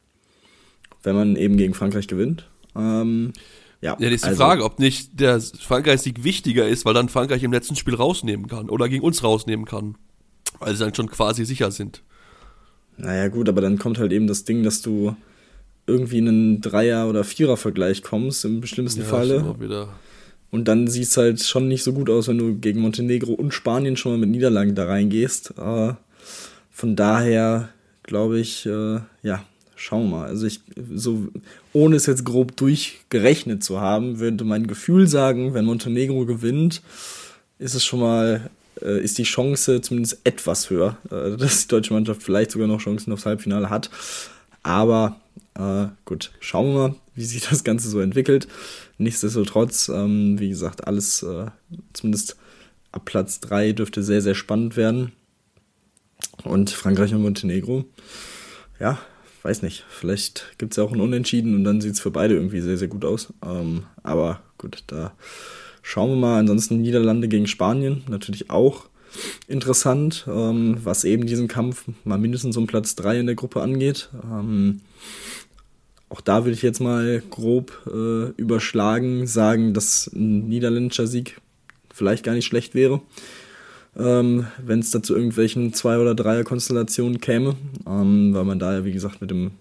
wenn 1.04 1.16
man 1.16 1.36
eben 1.36 1.58
gegen 1.58 1.74
Frankreich 1.74 2.08
gewinnt. 2.08 2.48
Ähm, 2.76 3.34
ja, 3.82 3.96
ja, 4.00 4.10
das 4.10 4.16
ist 4.16 4.24
die 4.24 4.30
also, 4.30 4.44
Frage, 4.44 4.64
ob 4.66 4.80
nicht 4.80 5.20
der 5.20 5.40
Frankreich-Sieg 5.40 6.24
wichtiger 6.24 6.68
ist, 6.68 6.86
weil 6.86 6.94
dann 6.94 7.08
Frankreich 7.08 7.44
im 7.44 7.54
letzten 7.54 7.76
Spiel 7.76 7.96
rausnehmen 7.96 8.48
kann 8.48 8.70
oder 8.70 8.90
gegen 8.90 9.04
uns 9.04 9.24
rausnehmen 9.24 9.66
kann. 9.66 9.96
Weil 10.60 10.76
sie 10.76 10.84
dann 10.84 10.94
schon 10.94 11.10
quasi 11.10 11.46
sicher 11.46 11.72
sind. 11.72 12.04
Naja, 12.98 13.30
gut, 13.30 13.48
aber 13.48 13.62
dann 13.62 13.78
kommt 13.78 13.98
halt 13.98 14.12
eben 14.12 14.28
das 14.28 14.44
Ding, 14.44 14.64
dass 14.64 14.82
du 14.82 15.16
irgendwie 15.88 16.18
in 16.18 16.28
einen 16.28 16.62
Dreier- 16.62 17.08
oder 17.08 17.24
Vierer-Vergleich 17.24 18.04
kommst, 18.04 18.44
im 18.44 18.66
schlimmsten 18.66 19.02
ja, 19.02 19.08
Falle. 19.08 19.88
Und 20.52 20.68
dann 20.68 20.88
sieht 20.88 21.04
es 21.04 21.16
halt 21.16 21.42
schon 21.42 21.68
nicht 21.68 21.84
so 21.84 21.94
gut 21.94 22.10
aus, 22.10 22.28
wenn 22.28 22.38
du 22.38 22.56
gegen 22.56 22.82
Montenegro 22.82 23.34
und 23.34 23.54
Spanien 23.54 23.96
schon 23.96 24.14
mal 24.14 24.18
mit 24.18 24.30
Niederlagen 24.30 24.76
da 24.76 24.86
reingehst. 24.86 25.58
Aber 25.58 25.98
von 26.70 26.96
daher 26.96 27.70
glaube 28.04 28.40
ich, 28.40 28.66
äh, 28.66 29.00
ja, 29.22 29.44
schauen 29.76 30.10
wir 30.10 30.18
mal. 30.18 30.28
Also 30.28 30.48
ich, 30.48 30.62
so, 30.94 31.28
ohne 31.74 31.96
es 31.96 32.06
jetzt 32.06 32.26
grob 32.26 32.56
durchgerechnet 32.56 33.64
zu 33.64 33.80
haben, 33.80 34.20
würde 34.20 34.44
mein 34.44 34.68
Gefühl 34.68 35.08
sagen, 35.08 35.54
wenn 35.54 35.66
Montenegro 35.66 36.26
gewinnt, 36.26 36.82
ist 37.60 37.76
es 37.76 37.86
schon 37.86 38.00
mal, 38.00 38.50
äh, 38.82 39.04
ist 39.04 39.18
die 39.18 39.24
Chance 39.24 39.82
zumindest 39.82 40.20
etwas 40.24 40.70
höher, 40.70 40.98
äh, 41.12 41.38
dass 41.38 41.64
die 41.64 41.68
deutsche 41.68 41.94
Mannschaft 41.94 42.24
vielleicht 42.24 42.52
sogar 42.52 42.68
noch 42.68 42.82
Chancen 42.82 43.14
aufs 43.14 43.26
Halbfinale 43.26 43.70
hat. 43.70 43.90
Aber 44.64 45.20
äh, 45.56 45.88
gut, 46.06 46.32
schauen 46.40 46.74
wir 46.74 46.90
mal, 46.90 46.96
wie 47.16 47.26
sich 47.26 47.48
das 47.48 47.64
Ganze 47.64 47.90
so 47.90 48.00
entwickelt. 48.00 48.48
Nichtsdestotrotz, 48.98 49.90
ähm, 49.90 50.40
wie 50.40 50.50
gesagt, 50.50 50.88
alles 50.88 51.24
äh, 51.24 51.48
zumindest 51.94 52.38
ab 52.92 53.06
Platz 53.06 53.40
3 53.42 53.74
dürfte 53.74 54.04
sehr, 54.04 54.22
sehr 54.22 54.36
spannend 54.36 54.76
werden. 54.76 55.12
Und 56.44 56.70
Frankreich 56.70 57.14
und 57.14 57.22
Montenegro, 57.22 57.86
ja, 58.80 58.98
weiß 59.50 59.64
nicht, 59.64 59.84
vielleicht 59.90 60.54
gibt 60.60 60.74
es 60.74 60.78
ja 60.78 60.84
auch 60.84 60.92
ein 60.92 61.02
Unentschieden 61.02 61.56
und 61.56 61.64
dann 61.64 61.82
sieht 61.82 61.94
es 61.94 62.00
für 62.00 62.12
beide 62.12 62.36
irgendwie 62.36 62.62
sehr, 62.62 62.78
sehr 62.78 62.88
gut 62.88 63.04
aus. 63.04 63.34
Ähm, 63.44 63.84
aber 64.04 64.42
gut, 64.60 64.84
da 64.88 65.14
schauen 65.82 66.12
wir 66.12 66.18
mal. 66.18 66.40
Ansonsten 66.40 66.82
Niederlande 66.82 67.28
gegen 67.28 67.48
Spanien 67.48 68.04
natürlich 68.08 68.52
auch 68.52 68.86
interessant, 69.48 70.28
ähm, 70.28 70.78
was 70.84 71.04
eben 71.04 71.26
diesen 71.26 71.48
Kampf 71.48 71.86
mal 72.04 72.20
mindestens 72.20 72.58
um 72.58 72.68
Platz 72.68 72.94
3 72.96 73.22
in 73.22 73.26
der 73.26 73.34
Gruppe 73.34 73.62
angeht. 73.62 74.10
Ähm, 74.24 74.82
auch 76.10 76.22
da 76.22 76.46
würde 76.46 76.54
ich 76.54 76.62
jetzt 76.62 76.80
mal 76.80 77.24
grob 77.32 77.72
äh, 77.88 78.30
überschlagen, 78.40 79.26
sagen, 79.26 79.74
dass 79.74 80.12
ein 80.14 80.48
niederländischer 80.48 81.08
Sieg 81.08 81.42
vielleicht 81.92 82.24
gar 82.24 82.34
nicht 82.34 82.46
schlecht 82.46 82.76
wäre 82.76 83.02
ähm, 84.00 84.48
wenn 84.64 84.80
es 84.80 84.92
dazu 84.92 85.16
irgendwelchen 85.16 85.74
Zwei- 85.74 86.00
oder 86.00 86.16
Dreier-Konstellationen 86.16 87.20
käme, 87.20 87.56
ähm, 87.88 88.34
weil 88.34 88.46
man 88.46 88.60
da 88.60 88.74
ja, 88.74 88.86
wie 88.86 88.92
gesagt, 88.92 89.22
mit 89.22 89.32
dem 89.32 89.52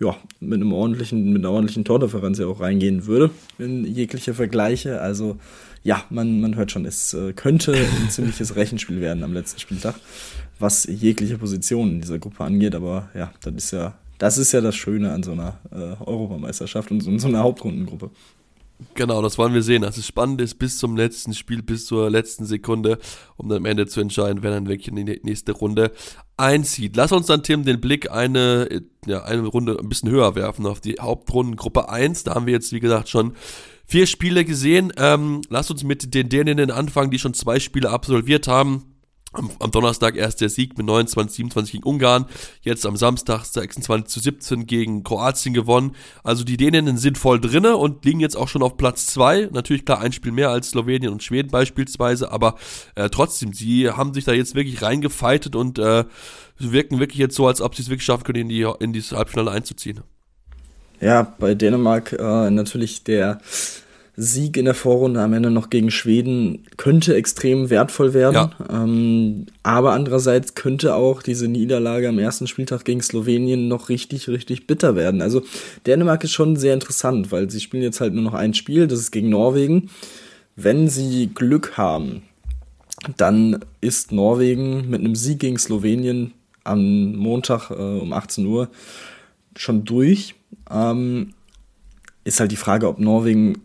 ja, 0.00 0.16
mit 0.40 0.54
einem 0.54 0.72
ordentlichen, 0.72 1.30
mit 1.30 1.42
einer 1.42 1.52
ordentlichen 1.52 1.84
Tordifferenz 1.84 2.38
ja 2.38 2.46
auch 2.46 2.60
reingehen 2.60 3.06
würde 3.06 3.30
in 3.58 3.84
jegliche 3.84 4.32
Vergleiche. 4.32 5.00
Also 5.00 5.36
ja, 5.82 6.02
man, 6.10 6.40
man 6.40 6.56
hört 6.56 6.72
schon, 6.72 6.86
es 6.86 7.12
äh, 7.14 7.32
könnte 7.34 7.74
ein 7.74 8.08
ziemliches 8.10 8.56
Rechenspiel 8.56 9.00
werden 9.00 9.22
am 9.22 9.34
letzten 9.34 9.60
Spieltag, 9.60 9.94
was 10.58 10.84
jegliche 10.84 11.36
Position 11.38 11.90
in 11.90 12.00
dieser 12.00 12.18
Gruppe 12.18 12.44
angeht. 12.44 12.74
Aber 12.74 13.10
ja, 13.14 13.30
das 13.42 13.54
ist 13.54 13.70
ja, 13.72 13.94
das 14.18 14.38
ist 14.38 14.52
ja 14.52 14.62
das 14.62 14.74
Schöne 14.74 15.12
an 15.12 15.22
so 15.22 15.32
einer 15.32 15.58
äh, 15.70 16.02
Europameisterschaft 16.02 16.90
und 16.90 17.02
so, 17.02 17.16
so 17.18 17.28
einer 17.28 17.40
Hauptrundengruppe. 17.40 18.10
Genau, 18.94 19.22
das 19.22 19.38
wollen 19.38 19.54
wir 19.54 19.62
sehen. 19.62 19.82
Dass 19.82 19.96
es 19.96 20.06
spannend 20.06 20.40
ist 20.40 20.58
bis 20.58 20.78
zum 20.78 20.96
letzten 20.96 21.34
Spiel, 21.34 21.62
bis 21.62 21.86
zur 21.86 22.10
letzten 22.10 22.44
Sekunde, 22.44 22.98
um 23.36 23.48
dann 23.48 23.58
am 23.58 23.64
Ende 23.66 23.86
zu 23.86 24.00
entscheiden, 24.00 24.42
wer 24.42 24.50
dann 24.50 24.68
wirklich 24.68 24.88
in 24.88 24.96
die 24.96 25.20
nächste 25.22 25.52
Runde 25.52 25.92
einzieht. 26.36 26.96
Lass 26.96 27.12
uns 27.12 27.26
dann, 27.26 27.42
Tim, 27.42 27.64
den 27.64 27.80
Blick 27.80 28.10
eine, 28.10 28.82
ja, 29.06 29.22
eine 29.24 29.46
Runde 29.46 29.78
ein 29.78 29.88
bisschen 29.88 30.10
höher 30.10 30.34
werfen 30.34 30.66
auf 30.66 30.80
die 30.80 30.96
Hauptrundengruppe 31.00 31.88
1. 31.88 32.24
Da 32.24 32.34
haben 32.34 32.46
wir 32.46 32.54
jetzt, 32.54 32.72
wie 32.72 32.80
gesagt, 32.80 33.08
schon 33.08 33.34
vier 33.84 34.06
Spiele 34.06 34.44
gesehen. 34.44 34.92
Ähm, 34.96 35.42
lass 35.48 35.70
uns 35.70 35.84
mit 35.84 36.14
den 36.14 36.28
Däninnen 36.28 36.70
anfangen, 36.70 37.10
die 37.10 37.18
schon 37.18 37.34
zwei 37.34 37.60
Spiele 37.60 37.90
absolviert 37.90 38.48
haben. 38.48 38.89
Am, 39.32 39.48
am, 39.60 39.70
Donnerstag 39.70 40.16
erst 40.16 40.40
der 40.40 40.48
Sieg 40.48 40.76
mit 40.76 40.86
29, 40.86 41.36
27 41.36 41.72
gegen 41.72 41.84
Ungarn. 41.84 42.26
Jetzt 42.62 42.84
am 42.84 42.96
Samstag 42.96 43.44
26 43.44 44.12
zu 44.12 44.18
17 44.18 44.66
gegen 44.66 45.04
Kroatien 45.04 45.54
gewonnen. 45.54 45.94
Also 46.24 46.42
die 46.42 46.56
Däninnen 46.56 46.98
sind 46.98 47.16
voll 47.16 47.40
drinne 47.40 47.76
und 47.76 48.04
liegen 48.04 48.18
jetzt 48.18 48.36
auch 48.36 48.48
schon 48.48 48.62
auf 48.62 48.76
Platz 48.76 49.06
2. 49.06 49.50
Natürlich 49.52 49.84
klar 49.84 50.00
ein 50.00 50.10
Spiel 50.10 50.32
mehr 50.32 50.50
als 50.50 50.70
Slowenien 50.70 51.12
und 51.12 51.22
Schweden 51.22 51.50
beispielsweise, 51.50 52.32
aber 52.32 52.56
äh, 52.96 53.08
trotzdem, 53.08 53.52
sie 53.52 53.88
haben 53.88 54.14
sich 54.14 54.24
da 54.24 54.32
jetzt 54.32 54.56
wirklich 54.56 54.82
reingefeitet 54.82 55.54
und 55.54 55.78
äh, 55.78 56.04
wirken 56.58 56.98
wirklich 56.98 57.18
jetzt 57.18 57.36
so, 57.36 57.46
als 57.46 57.60
ob 57.60 57.76
sie 57.76 57.82
es 57.82 57.88
wirklich 57.88 58.04
schaffen 58.04 58.24
können, 58.24 58.40
in 58.40 58.48
die 58.48 58.68
in 58.80 58.92
dieses 58.92 59.12
Halbfinale 59.12 59.52
einzuziehen. 59.52 60.00
Ja, 61.00 61.34
bei 61.38 61.54
Dänemark 61.54 62.12
äh, 62.12 62.50
natürlich 62.50 63.04
der 63.04 63.40
Sieg 64.22 64.58
in 64.58 64.66
der 64.66 64.74
Vorrunde 64.74 65.22
am 65.22 65.32
Ende 65.32 65.50
noch 65.50 65.70
gegen 65.70 65.90
Schweden 65.90 66.64
könnte 66.76 67.14
extrem 67.14 67.70
wertvoll 67.70 68.12
werden. 68.12 68.34
Ja. 68.34 68.50
Ähm, 68.70 69.46
aber 69.62 69.92
andererseits 69.92 70.54
könnte 70.54 70.94
auch 70.94 71.22
diese 71.22 71.48
Niederlage 71.48 72.08
am 72.08 72.18
ersten 72.18 72.46
Spieltag 72.46 72.84
gegen 72.84 73.00
Slowenien 73.00 73.68
noch 73.68 73.88
richtig, 73.88 74.28
richtig 74.28 74.66
bitter 74.66 74.94
werden. 74.94 75.22
Also 75.22 75.42
Dänemark 75.86 76.22
ist 76.22 76.32
schon 76.32 76.56
sehr 76.56 76.74
interessant, 76.74 77.32
weil 77.32 77.50
sie 77.50 77.60
spielen 77.60 77.82
jetzt 77.82 78.02
halt 78.02 78.12
nur 78.12 78.22
noch 78.22 78.34
ein 78.34 78.52
Spiel, 78.52 78.86
das 78.86 79.00
ist 79.00 79.10
gegen 79.10 79.30
Norwegen. 79.30 79.88
Wenn 80.54 80.88
sie 80.88 81.30
Glück 81.34 81.78
haben, 81.78 82.22
dann 83.16 83.60
ist 83.80 84.12
Norwegen 84.12 84.90
mit 84.90 85.00
einem 85.00 85.16
Sieg 85.16 85.38
gegen 85.38 85.58
Slowenien 85.58 86.34
am 86.62 87.14
Montag 87.14 87.70
äh, 87.70 87.74
um 87.74 88.12
18 88.12 88.44
Uhr 88.44 88.68
schon 89.56 89.86
durch. 89.86 90.34
Ähm, 90.70 91.32
ist 92.24 92.38
halt 92.38 92.52
die 92.52 92.56
Frage, 92.56 92.86
ob 92.86 92.98
Norwegen 92.98 93.62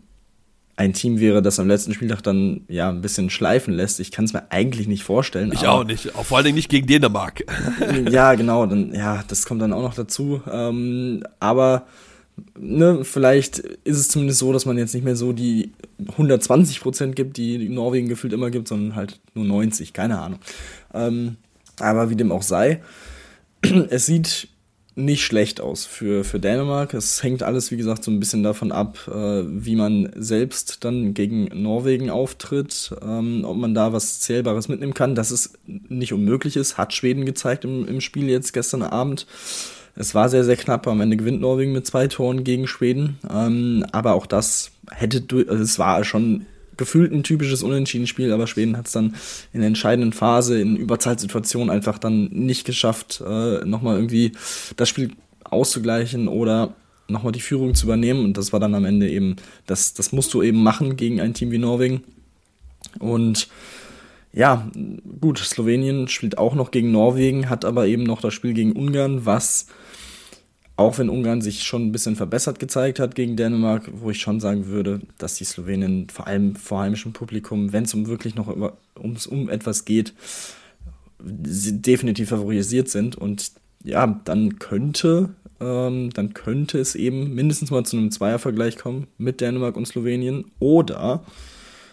ein 0.76 0.92
Team 0.92 1.18
wäre, 1.20 1.40
das 1.40 1.58
am 1.58 1.68
letzten 1.68 1.94
Spieltag 1.94 2.22
dann 2.22 2.62
ja 2.68 2.90
ein 2.90 3.00
bisschen 3.00 3.30
schleifen 3.30 3.72
lässt. 3.72 3.98
Ich 3.98 4.12
kann 4.12 4.26
es 4.26 4.34
mir 4.34 4.50
eigentlich 4.50 4.86
nicht 4.86 5.04
vorstellen. 5.04 5.50
Ich 5.52 5.66
auch 5.66 5.84
nicht, 5.84 6.14
auch 6.14 6.24
vor 6.24 6.36
allen 6.36 6.44
Dingen 6.44 6.56
nicht 6.56 6.68
gegen 6.68 6.86
Dänemark. 6.86 7.44
ja, 8.10 8.34
genau, 8.34 8.66
dann 8.66 8.92
ja, 8.92 9.24
das 9.26 9.46
kommt 9.46 9.62
dann 9.62 9.72
auch 9.72 9.82
noch 9.82 9.94
dazu. 9.94 10.42
Ähm, 10.50 11.24
aber 11.40 11.86
ne, 12.58 13.04
vielleicht 13.04 13.58
ist 13.58 13.96
es 13.96 14.08
zumindest 14.08 14.38
so, 14.38 14.52
dass 14.52 14.66
man 14.66 14.76
jetzt 14.76 14.94
nicht 14.94 15.04
mehr 15.04 15.16
so 15.16 15.32
die 15.32 15.72
120 16.08 16.80
Prozent 16.80 17.16
gibt, 17.16 17.38
die 17.38 17.70
Norwegen 17.70 18.08
gefühlt 18.08 18.34
immer 18.34 18.50
gibt, 18.50 18.68
sondern 18.68 18.96
halt 18.96 19.18
nur 19.34 19.46
90, 19.46 19.94
keine 19.94 20.20
Ahnung. 20.20 20.40
Ähm, 20.92 21.36
aber 21.80 22.10
wie 22.10 22.16
dem 22.16 22.32
auch 22.32 22.42
sei, 22.42 22.82
es 23.62 24.04
sieht 24.04 24.48
nicht 24.96 25.24
schlecht 25.24 25.60
aus 25.60 25.84
für, 25.84 26.24
für 26.24 26.40
Dänemark. 26.40 26.94
Es 26.94 27.22
hängt 27.22 27.42
alles, 27.42 27.70
wie 27.70 27.76
gesagt, 27.76 28.02
so 28.02 28.10
ein 28.10 28.18
bisschen 28.18 28.42
davon 28.42 28.72
ab, 28.72 28.98
äh, 29.08 29.42
wie 29.46 29.76
man 29.76 30.10
selbst 30.16 30.84
dann 30.84 31.12
gegen 31.12 31.44
Norwegen 31.62 32.08
auftritt, 32.08 32.94
ähm, 33.02 33.44
ob 33.44 33.58
man 33.58 33.74
da 33.74 33.92
was 33.92 34.20
Zählbares 34.20 34.68
mitnehmen 34.68 34.94
kann. 34.94 35.14
Dass 35.14 35.30
es 35.30 35.52
nicht 35.66 36.14
unmöglich 36.14 36.56
ist, 36.56 36.78
hat 36.78 36.94
Schweden 36.94 37.26
gezeigt 37.26 37.64
im, 37.64 37.86
im 37.86 38.00
Spiel 38.00 38.30
jetzt 38.30 38.54
gestern 38.54 38.82
Abend. 38.82 39.26
Es 39.96 40.14
war 40.14 40.30
sehr, 40.30 40.44
sehr 40.44 40.56
knapp. 40.56 40.86
Am 40.86 41.02
Ende 41.02 41.18
gewinnt 41.18 41.42
Norwegen 41.42 41.72
mit 41.72 41.86
zwei 41.86 42.06
Toren 42.08 42.42
gegen 42.42 42.66
Schweden. 42.66 43.18
Ähm, 43.30 43.84
aber 43.92 44.14
auch 44.14 44.26
das 44.26 44.70
hätte, 44.90 45.22
also 45.48 45.62
es 45.62 45.78
war 45.78 46.04
schon 46.04 46.46
gefühlt 46.76 47.12
ein 47.12 47.22
typisches 47.22 47.62
Unentschieden-Spiel, 47.62 48.32
aber 48.32 48.46
Schweden 48.46 48.76
hat 48.76 48.86
es 48.86 48.92
dann 48.92 49.16
in 49.52 49.60
der 49.60 49.68
entscheidenden 49.68 50.12
Phase, 50.12 50.60
in 50.60 50.76
Überzahlsituationen 50.76 51.70
einfach 51.70 51.98
dann 51.98 52.28
nicht 52.28 52.64
geschafft, 52.64 53.22
äh, 53.26 53.64
nochmal 53.64 53.96
irgendwie 53.96 54.32
das 54.76 54.88
Spiel 54.88 55.12
auszugleichen 55.44 56.28
oder 56.28 56.74
nochmal 57.08 57.32
die 57.32 57.40
Führung 57.40 57.74
zu 57.74 57.86
übernehmen. 57.86 58.24
Und 58.24 58.36
das 58.36 58.52
war 58.52 58.60
dann 58.60 58.74
am 58.74 58.84
Ende 58.84 59.08
eben, 59.08 59.36
das, 59.66 59.94
das 59.94 60.12
musst 60.12 60.34
du 60.34 60.42
eben 60.42 60.62
machen 60.62 60.96
gegen 60.96 61.20
ein 61.20 61.34
Team 61.34 61.50
wie 61.50 61.58
Norwegen. 61.58 62.02
Und 62.98 63.48
ja, 64.32 64.70
gut, 65.20 65.38
Slowenien 65.38 66.08
spielt 66.08 66.36
auch 66.36 66.54
noch 66.54 66.70
gegen 66.70 66.92
Norwegen, 66.92 67.48
hat 67.48 67.64
aber 67.64 67.86
eben 67.86 68.02
noch 68.02 68.20
das 68.20 68.34
Spiel 68.34 68.52
gegen 68.52 68.72
Ungarn, 68.72 69.24
was 69.24 69.66
auch 70.76 70.98
wenn 70.98 71.08
Ungarn 71.08 71.40
sich 71.40 71.62
schon 71.62 71.86
ein 71.86 71.92
bisschen 71.92 72.16
verbessert 72.16 72.58
gezeigt 72.58 72.98
hat 72.98 73.14
gegen 73.14 73.36
Dänemark, 73.36 73.90
wo 73.94 74.10
ich 74.10 74.20
schon 74.20 74.40
sagen 74.40 74.66
würde, 74.66 75.00
dass 75.16 75.36
die 75.36 75.44
Slowenen 75.44 76.08
vor 76.10 76.26
allem 76.26 76.54
vor 76.54 76.80
heimischem 76.80 77.14
Publikum, 77.14 77.72
wenn 77.72 77.84
es 77.84 77.94
um 77.94 78.06
wirklich 78.06 78.34
noch 78.34 78.54
ums, 78.98 79.26
um 79.26 79.48
etwas 79.48 79.86
geht, 79.86 80.12
definitiv 81.18 82.28
favorisiert 82.28 82.90
sind. 82.90 83.16
Und 83.16 83.52
ja, 83.84 84.20
dann 84.24 84.58
könnte, 84.58 85.30
ähm, 85.60 86.10
dann 86.12 86.34
könnte 86.34 86.78
es 86.78 86.94
eben 86.94 87.34
mindestens 87.34 87.70
mal 87.70 87.84
zu 87.84 87.96
einem 87.96 88.10
Zweiervergleich 88.10 88.76
kommen 88.76 89.06
mit 89.16 89.40
Dänemark 89.40 89.76
und 89.76 89.86
Slowenien 89.86 90.44
oder 90.58 91.24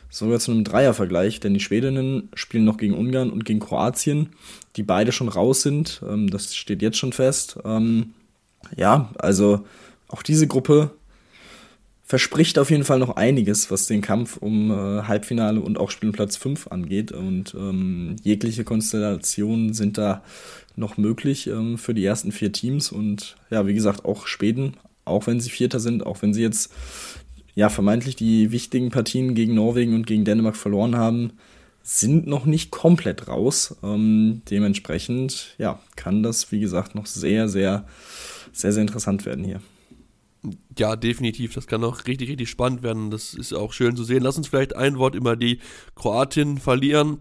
sogar 0.10 0.39
zu 0.39 0.52
einem 0.52 0.65
Dreiervergleich, 0.65 1.39
denn 1.39 1.54
die 1.54 1.60
Schwedinnen 1.62 2.30
spielen 2.36 2.65
noch 2.65 2.78
gegen 2.78 2.93
Ungarn 2.93 3.32
und 3.32 3.46
gegen 3.46 3.62
Kroatien, 3.62 4.30
die 4.76 4.84
beide 4.84 5.13
schon 5.13 5.30
raus 5.30 5.62
sind. 5.62 6.02
Ähm, 6.06 6.30
das 6.30 6.54
steht 6.54 6.82
jetzt 6.82 6.98
schon 6.98 7.13
fest. 7.13 7.58
Ähm, 7.63 8.13
ja, 8.76 9.10
also 9.17 9.65
auch 10.08 10.23
diese 10.23 10.47
Gruppe 10.47 10.91
verspricht 12.06 12.60
auf 12.60 12.69
jeden 12.69 12.84
Fall 12.84 12.99
noch 12.99 13.15
einiges, 13.15 13.71
was 13.71 13.88
den 13.88 14.02
Kampf 14.02 14.38
um 14.38 14.71
äh, 14.71 15.04
Halbfinale 15.04 15.62
und 15.62 15.80
auch 15.80 15.89
Spielplatz 15.89 16.36
5 16.38 16.67
angeht. 16.67 17.12
Und 17.12 17.56
ähm, 17.56 18.17
jegliche 18.21 18.63
Konstellationen 18.63 19.73
sind 19.73 19.97
da 19.97 20.23
noch 20.76 20.97
möglich 20.97 21.47
ähm, 21.47 21.78
für 21.78 21.93
die 21.93 22.06
ersten 22.06 22.32
vier 22.32 22.52
Teams. 22.52 22.91
Und 22.91 23.36
ja, 23.49 23.65
wie 23.65 23.73
gesagt, 23.73 24.06
auch 24.06 24.28
Schweden, 24.28 24.76
auch 25.06 25.28
wenn 25.28 25.39
sie 25.39 25.49
Vierter 25.49 25.80
sind, 25.80 26.06
auch 26.06 26.21
wenn 26.21 26.34
sie 26.34 26.41
jetzt 26.41 26.71
ja 27.56 27.69
vermeintlich 27.69 28.15
die 28.15 28.52
wichtigen 28.52 28.91
Partien 28.91 29.34
gegen 29.34 29.56
Norwegen 29.56 29.95
und 29.95 30.06
gegen 30.06 30.26
Dänemark 30.26 30.58
verloren 30.58 30.95
haben, 30.95 31.34
sind 31.84 32.28
noch 32.28 32.45
nicht 32.45 32.71
komplett 32.71 33.28
raus. 33.28 33.76
Ähm, 33.82 34.41
dementsprechend, 34.49 35.56
ja, 35.58 35.80
kann 35.95 36.21
das, 36.21 36.52
wie 36.52 36.60
gesagt, 36.60 36.95
noch 36.95 37.06
sehr, 37.06 37.49
sehr 37.49 37.86
sehr, 38.54 38.72
sehr 38.72 38.82
interessant 38.82 39.26
werden 39.26 39.44
hier. 39.44 39.62
Ja, 40.78 40.96
definitiv. 40.96 41.54
Das 41.54 41.68
kann 41.68 41.84
auch 41.84 42.06
richtig, 42.06 42.30
richtig 42.30 42.50
spannend 42.50 42.84
werden. 42.84 43.12
Das 43.12 43.34
ist 43.34 43.54
auch 43.54 43.74
schön 43.74 43.96
zu 43.96 44.04
sehen. 44.04 44.24
Lass 44.24 44.38
uns 44.38 44.48
vielleicht 44.48 44.76
ein 44.76 44.98
Wort 44.98 45.16
über 45.16 45.36
die 45.36 45.60
Kroatin 45.96 46.58
verlieren. 46.58 47.20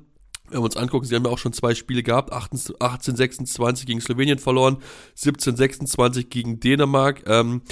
Wenn 0.48 0.58
wir 0.58 0.64
uns 0.64 0.76
angucken, 0.76 1.06
sie 1.06 1.14
haben 1.14 1.24
ja 1.24 1.30
auch 1.30 1.38
schon 1.38 1.52
zwei 1.52 1.74
Spiele 1.74 2.02
gehabt. 2.02 2.32
18-26 2.32 3.86
gegen 3.86 4.00
Slowenien 4.00 4.38
verloren, 4.38 4.78
17-26 5.16 6.24
gegen 6.24 6.60
Dänemark. 6.60 7.22
Ähm, 7.26 7.62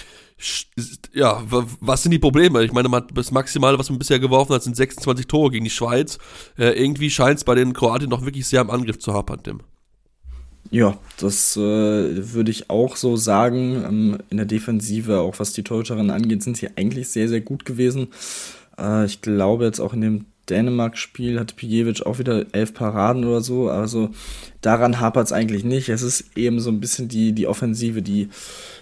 ja, 1.12 1.42
was 1.48 2.02
sind 2.02 2.12
die 2.12 2.18
Probleme? 2.18 2.64
Ich 2.64 2.72
meine, 2.72 2.88
das 3.12 3.32
Maximale, 3.32 3.78
was 3.78 3.90
man 3.90 3.98
bisher 3.98 4.18
geworfen 4.18 4.54
hat, 4.54 4.62
sind 4.62 4.76
26 4.76 5.26
Tore 5.26 5.50
gegen 5.50 5.64
die 5.64 5.70
Schweiz. 5.70 6.18
Äh, 6.56 6.82
irgendwie 6.82 7.10
scheint 7.10 7.38
es 7.38 7.44
bei 7.44 7.54
den 7.54 7.74
Kroaten 7.74 8.08
noch 8.08 8.24
wirklich 8.24 8.46
sehr 8.46 8.62
am 8.62 8.70
Angriff 8.70 8.98
zu 8.98 9.12
hapern, 9.12 9.42
Tim. 9.42 9.60
Ja, 10.70 10.98
das 11.18 11.56
äh, 11.56 11.60
würde 11.60 12.50
ich 12.50 12.70
auch 12.70 12.96
so 12.96 13.16
sagen. 13.16 13.82
Ähm, 13.84 14.18
in 14.30 14.36
der 14.36 14.46
Defensive, 14.46 15.20
auch 15.20 15.38
was 15.38 15.52
die 15.52 15.64
Torhüterinnen 15.64 16.10
angeht, 16.10 16.42
sind 16.42 16.56
sie 16.56 16.68
eigentlich 16.76 17.08
sehr, 17.08 17.28
sehr 17.28 17.40
gut 17.40 17.64
gewesen. 17.64 18.08
Äh, 18.78 19.06
ich 19.06 19.20
glaube 19.20 19.64
jetzt 19.64 19.80
auch 19.80 19.92
in 19.94 20.00
dem 20.00 20.26
Dänemark-Spiel 20.50 21.38
hatte 21.38 21.54
Pijevic 21.54 22.04
auch 22.04 22.18
wieder 22.18 22.46
elf 22.52 22.74
Paraden 22.74 23.24
oder 23.24 23.40
so. 23.40 23.70
Also 23.70 24.10
daran 24.60 25.00
hapert 25.00 25.26
es 25.26 25.32
eigentlich 25.32 25.64
nicht. 25.64 25.88
Es 25.88 26.02
ist 26.02 26.36
eben 26.36 26.60
so 26.60 26.70
ein 26.70 26.80
bisschen 26.80 27.08
die, 27.08 27.32
die 27.32 27.46
Offensive, 27.46 28.02
die 28.02 28.28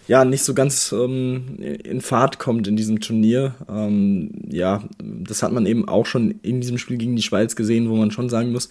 ja 0.09 0.25
nicht 0.25 0.43
so 0.43 0.55
ganz 0.55 0.93
ähm, 0.93 1.59
in 1.61 2.01
Fahrt 2.01 2.38
kommt 2.38 2.67
in 2.67 2.77
diesem 2.77 3.01
Turnier. 3.01 3.55
Ähm, 3.69 4.31
ja, 4.49 4.83
das 4.99 5.43
hat 5.43 5.53
man 5.53 5.67
eben 5.67 5.87
auch 5.87 6.07
schon 6.07 6.41
in 6.43 6.61
diesem 6.61 6.79
Spiel 6.79 6.97
gegen 6.97 7.17
die 7.17 7.23
Schweiz 7.23 7.55
gesehen, 7.55 7.91
wo 7.91 7.97
man 7.97 8.11
schon 8.11 8.31
sagen 8.31 8.53
muss, 8.53 8.71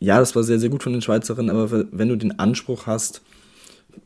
ja, 0.00 0.18
das 0.18 0.36
war 0.36 0.42
sehr, 0.42 0.58
sehr 0.58 0.68
gut 0.68 0.82
von 0.82 0.92
den 0.92 1.02
Schweizerinnen, 1.02 1.50
aber 1.50 1.84
wenn 1.90 2.08
du 2.08 2.16
den 2.16 2.38
Anspruch 2.38 2.86
hast, 2.86 3.22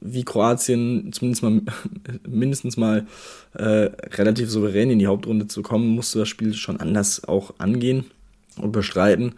wie 0.00 0.24
Kroatien 0.24 1.12
zumindest 1.12 1.42
mal 1.42 1.60
mindestens 2.28 2.76
mal 2.76 3.06
äh, 3.54 3.90
relativ 4.16 4.50
souverän 4.50 4.90
in 4.90 4.98
die 4.98 5.06
Hauptrunde 5.06 5.48
zu 5.48 5.62
kommen, 5.62 5.88
musst 5.88 6.14
du 6.14 6.18
das 6.18 6.28
Spiel 6.28 6.54
schon 6.54 6.80
anders 6.80 7.24
auch 7.24 7.54
angehen 7.58 8.04
und 8.56 8.72
bestreiten. 8.72 9.34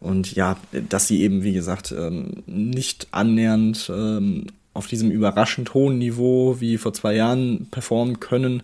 Und 0.00 0.34
ja, 0.34 0.56
dass 0.88 1.06
sie 1.06 1.22
eben, 1.22 1.44
wie 1.44 1.52
gesagt, 1.52 1.94
ähm, 1.96 2.42
nicht 2.46 3.08
annähernd 3.12 3.90
ähm, 3.94 4.46
auf 4.74 4.86
diesem 4.86 5.10
überraschend 5.10 5.74
hohen 5.74 5.98
Niveau 5.98 6.56
wie 6.60 6.78
vor 6.78 6.92
zwei 6.92 7.14
Jahren 7.14 7.68
performen 7.70 8.18
können, 8.18 8.62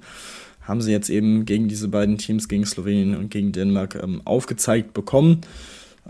haben 0.62 0.82
sie 0.82 0.90
jetzt 0.90 1.10
eben 1.10 1.44
gegen 1.44 1.68
diese 1.68 1.88
beiden 1.88 2.18
Teams, 2.18 2.48
gegen 2.48 2.66
Slowenien 2.66 3.16
und 3.16 3.30
gegen 3.30 3.52
Dänemark, 3.52 3.94
ähm, 4.02 4.20
aufgezeigt 4.24 4.94
bekommen. 4.94 5.42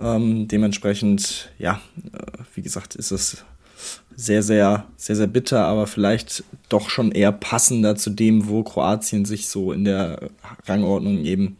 Ähm, 0.00 0.48
dementsprechend, 0.48 1.50
ja, 1.58 1.80
äh, 2.12 2.42
wie 2.54 2.62
gesagt, 2.62 2.94
ist 2.94 3.11
es 3.11 3.44
sehr, 4.14 4.42
sehr, 4.42 4.87
sehr, 4.96 5.16
sehr 5.16 5.26
bitter, 5.26 5.64
aber 5.66 5.87
vielleicht 5.87 6.44
doch 6.68 6.90
schon 6.90 7.12
eher 7.12 7.32
passender 7.32 7.96
zu 7.96 8.11
dem, 8.11 8.48
wo 8.48 8.62
Kroatien 8.62 9.24
sich 9.24 9.48
so 9.48 9.72
in 9.72 9.84
der 9.84 10.30
Rangordnung 10.66 11.24
eben 11.24 11.56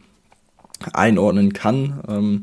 einordnen 0.93 1.53
kann. 1.53 2.01
Ähm, 2.07 2.41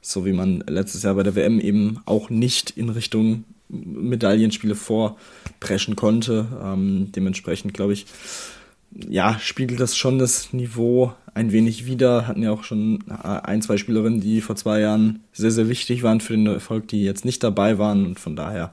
so 0.00 0.26
wie 0.26 0.32
man 0.32 0.62
letztes 0.68 1.02
Jahr 1.02 1.14
bei 1.14 1.22
der 1.22 1.34
WM 1.34 1.60
eben 1.60 2.00
auch 2.04 2.28
nicht 2.28 2.70
in 2.70 2.90
Richtung 2.90 3.44
Medaillenspiele 3.68 4.74
vorpreschen 4.74 5.96
konnte. 5.96 6.46
Ähm, 6.62 7.10
dementsprechend 7.16 7.72
glaube 7.72 7.94
ich, 7.94 8.06
ja, 8.90 9.38
spiegelt 9.38 9.80
das 9.80 9.96
schon 9.96 10.18
das 10.18 10.52
Niveau 10.52 11.12
ein 11.34 11.52
wenig 11.52 11.86
wider. 11.86 12.26
Hatten 12.26 12.42
ja 12.42 12.52
auch 12.52 12.64
schon 12.64 13.04
äh, 13.08 13.12
ein, 13.12 13.60
zwei 13.60 13.76
Spielerinnen, 13.76 14.20
die 14.20 14.40
vor 14.40 14.56
zwei 14.56 14.80
Jahren 14.80 15.20
sehr, 15.32 15.50
sehr 15.50 15.68
wichtig 15.68 16.02
waren 16.02 16.20
für 16.20 16.34
den 16.34 16.46
Erfolg, 16.46 16.88
die 16.88 17.04
jetzt 17.04 17.24
nicht 17.24 17.42
dabei 17.42 17.78
waren. 17.78 18.06
Und 18.06 18.20
von 18.20 18.36
daher 18.36 18.72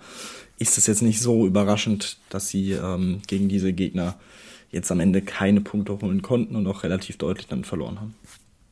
ist 0.59 0.77
es 0.77 0.87
jetzt 0.87 1.01
nicht 1.01 1.19
so 1.21 1.47
überraschend, 1.47 2.17
dass 2.29 2.49
sie 2.49 2.73
ähm, 2.73 3.21
gegen 3.27 3.49
diese 3.49 3.73
Gegner 3.73 4.15
jetzt 4.71 4.91
am 4.91 4.99
Ende 4.99 5.21
keine 5.21 5.61
Punkte 5.61 5.99
holen 6.01 6.21
konnten 6.21 6.55
und 6.55 6.67
auch 6.67 6.83
relativ 6.83 7.17
deutlich 7.17 7.47
dann 7.47 7.63
verloren 7.63 7.99
haben. 7.99 8.15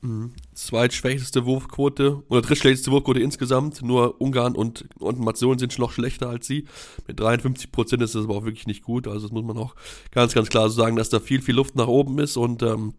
Mhm. 0.01 0.33
Zweitschwächste 0.53 1.45
Wurfquote 1.45 2.23
oder 2.29 2.41
drittschlechteste 2.41 2.91
Wurfquote 2.91 3.19
insgesamt. 3.19 3.81
Nur 3.81 4.21
Ungarn 4.21 4.55
und, 4.55 4.87
und 4.99 5.19
Mazedonien 5.19 5.59
sind 5.59 5.73
schon 5.73 5.83
noch 5.83 5.91
schlechter 5.91 6.29
als 6.29 6.47
sie. 6.47 6.65
Mit 7.07 7.19
53 7.19 7.71
Prozent 7.71 8.01
ist 8.01 8.15
das 8.15 8.23
aber 8.23 8.35
auch 8.35 8.45
wirklich 8.45 8.67
nicht 8.67 8.83
gut. 8.83 9.07
Also 9.07 9.27
das 9.27 9.31
muss 9.31 9.43
man 9.43 9.57
auch 9.57 9.75
ganz, 10.11 10.33
ganz 10.33 10.49
klar 10.49 10.69
so 10.69 10.75
sagen, 10.75 10.95
dass 10.95 11.09
da 11.09 11.19
viel, 11.19 11.41
viel 11.41 11.55
Luft 11.55 11.75
nach 11.75 11.87
oben 11.87 12.19
ist 12.19 12.37
und 12.37 12.63
ähm, 12.63 12.93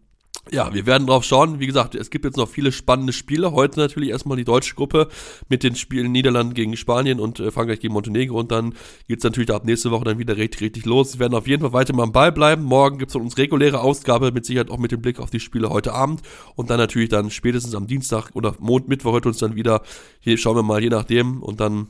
ja, 0.49 0.73
wir 0.73 0.85
werden 0.85 1.05
drauf 1.05 1.23
schauen. 1.23 1.59
Wie 1.59 1.67
gesagt, 1.67 1.93
es 1.93 2.09
gibt 2.09 2.25
jetzt 2.25 2.37
noch 2.37 2.49
viele 2.49 2.71
spannende 2.71 3.13
Spiele. 3.13 3.51
Heute 3.51 3.79
natürlich 3.79 4.09
erstmal 4.09 4.37
die 4.37 4.43
deutsche 4.43 4.73
Gruppe 4.73 5.07
mit 5.49 5.61
den 5.61 5.75
Spielen 5.75 6.11
Niederlande 6.11 6.55
gegen 6.55 6.75
Spanien 6.75 7.19
und 7.19 7.39
äh, 7.39 7.51
Frankreich 7.51 7.79
gegen 7.79 7.93
Montenegro. 7.93 8.39
Und 8.39 8.51
dann 8.51 8.73
geht's 9.07 9.23
natürlich 9.23 9.51
ab 9.51 9.65
nächste 9.65 9.91
Woche 9.91 10.05
dann 10.05 10.17
wieder 10.17 10.37
richtig, 10.37 10.61
richtig 10.61 10.85
los. 10.85 11.13
Wir 11.13 11.19
werden 11.19 11.35
auf 11.35 11.47
jeden 11.47 11.61
Fall 11.61 11.73
weiter 11.73 11.93
mal 11.93 12.03
am 12.03 12.11
Ball 12.11 12.31
bleiben. 12.31 12.63
Morgen 12.63 12.97
gibt's 12.97 13.13
dann 13.13 13.21
unsere 13.21 13.43
reguläre 13.43 13.81
Ausgabe, 13.81 14.31
mit 14.31 14.45
Sicherheit 14.45 14.71
auch 14.71 14.79
mit 14.79 14.91
dem 14.91 15.01
Blick 15.01 15.19
auf 15.19 15.29
die 15.29 15.39
Spiele 15.39 15.69
heute 15.69 15.93
Abend. 15.93 16.21
Und 16.55 16.69
dann 16.69 16.77
natürlich 16.77 17.09
dann 17.09 17.29
spätestens 17.29 17.75
am 17.75 17.85
Dienstag 17.85 18.31
oder 18.33 18.55
Mond, 18.59 18.87
Mittwoch 18.87 19.11
heute 19.11 19.29
uns 19.29 19.37
dann 19.37 19.55
wieder. 19.55 19.83
Hier 20.19 20.37
schauen 20.37 20.55
wir 20.55 20.63
mal, 20.63 20.81
je 20.81 20.89
nachdem. 20.89 21.43
Und 21.43 21.59
dann 21.59 21.87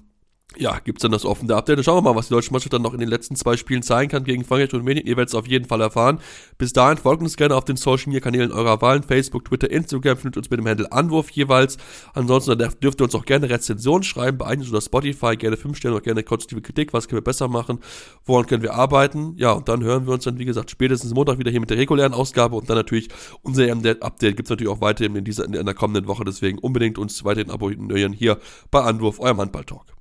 ja, 0.57 0.79
gibt's 0.79 1.01
dann 1.01 1.11
das 1.11 1.23
offene 1.23 1.55
Update. 1.55 1.77
Dann 1.77 1.83
schauen 1.85 2.03
wir 2.03 2.11
mal, 2.11 2.15
was 2.17 2.27
die 2.27 2.33
deutsche 2.33 2.51
Mannschaft 2.51 2.73
dann 2.73 2.81
noch 2.81 2.93
in 2.93 2.99
den 2.99 3.07
letzten 3.07 3.37
zwei 3.37 3.55
Spielen 3.55 3.83
zeigen 3.83 4.11
kann 4.11 4.25
gegen 4.25 4.43
Frankreich 4.43 4.73
und 4.73 4.79
Rumänien. 4.81 5.07
Ihr 5.07 5.15
werdet 5.15 5.29
es 5.29 5.35
auf 5.35 5.47
jeden 5.47 5.65
Fall 5.65 5.79
erfahren. 5.79 6.19
Bis 6.57 6.73
dahin 6.73 6.97
folgt 6.97 7.21
uns 7.21 7.37
gerne 7.37 7.55
auf 7.55 7.63
den 7.63 7.77
Social 7.77 8.07
Media 8.07 8.19
Kanälen 8.19 8.51
eurer 8.51 8.81
Wahlen. 8.81 9.01
Facebook, 9.03 9.45
Twitter, 9.45 9.71
Instagram 9.71 10.17
findet 10.17 10.37
uns 10.37 10.49
mit 10.49 10.59
dem 10.59 10.67
Handle 10.67 10.91
Anwurf 10.91 11.29
jeweils. 11.29 11.77
Ansonsten 12.13 12.57
dürft 12.57 12.99
ihr 12.99 13.03
uns 13.05 13.15
auch 13.15 13.25
gerne 13.25 13.49
Rezensionen 13.49 14.03
schreiben 14.03 14.37
bei 14.37 14.51
iTunes 14.51 14.69
oder 14.71 14.81
Spotify. 14.81 15.37
Gerne 15.37 15.55
5 15.55 15.77
Sterne 15.77 15.95
oder 15.95 16.03
gerne 16.03 16.23
konstruktive 16.23 16.61
Kritik. 16.61 16.91
Was 16.91 17.07
können 17.07 17.19
wir 17.19 17.23
besser 17.23 17.47
machen? 17.47 17.79
Woran 18.25 18.45
können 18.45 18.61
wir 18.61 18.73
arbeiten? 18.73 19.35
Ja, 19.37 19.53
und 19.53 19.69
dann 19.69 19.81
hören 19.83 20.05
wir 20.05 20.13
uns 20.13 20.25
dann, 20.25 20.37
wie 20.37 20.45
gesagt, 20.45 20.69
spätestens 20.69 21.13
Montag 21.13 21.39
wieder 21.39 21.49
hier 21.49 21.61
mit 21.61 21.69
der 21.69 21.77
regulären 21.77 22.13
Ausgabe 22.13 22.57
und 22.57 22.69
dann 22.69 22.75
natürlich 22.75 23.07
unser 23.41 23.71
Update 23.71 24.35
gibt's 24.35 24.49
natürlich 24.49 24.71
auch 24.71 24.81
weiterhin 24.81 25.15
in 25.15 25.23
dieser, 25.23 25.45
in 25.45 25.53
der 25.53 25.73
kommenden 25.73 26.07
Woche. 26.07 26.25
Deswegen 26.25 26.59
unbedingt 26.59 26.97
uns 26.97 27.23
weiterhin 27.23 27.51
abonnieren 27.51 28.11
hier 28.11 28.37
bei 28.69 28.81
Anwurf, 28.81 29.21
eurem 29.21 29.39
Handball-Talk. 29.39 30.00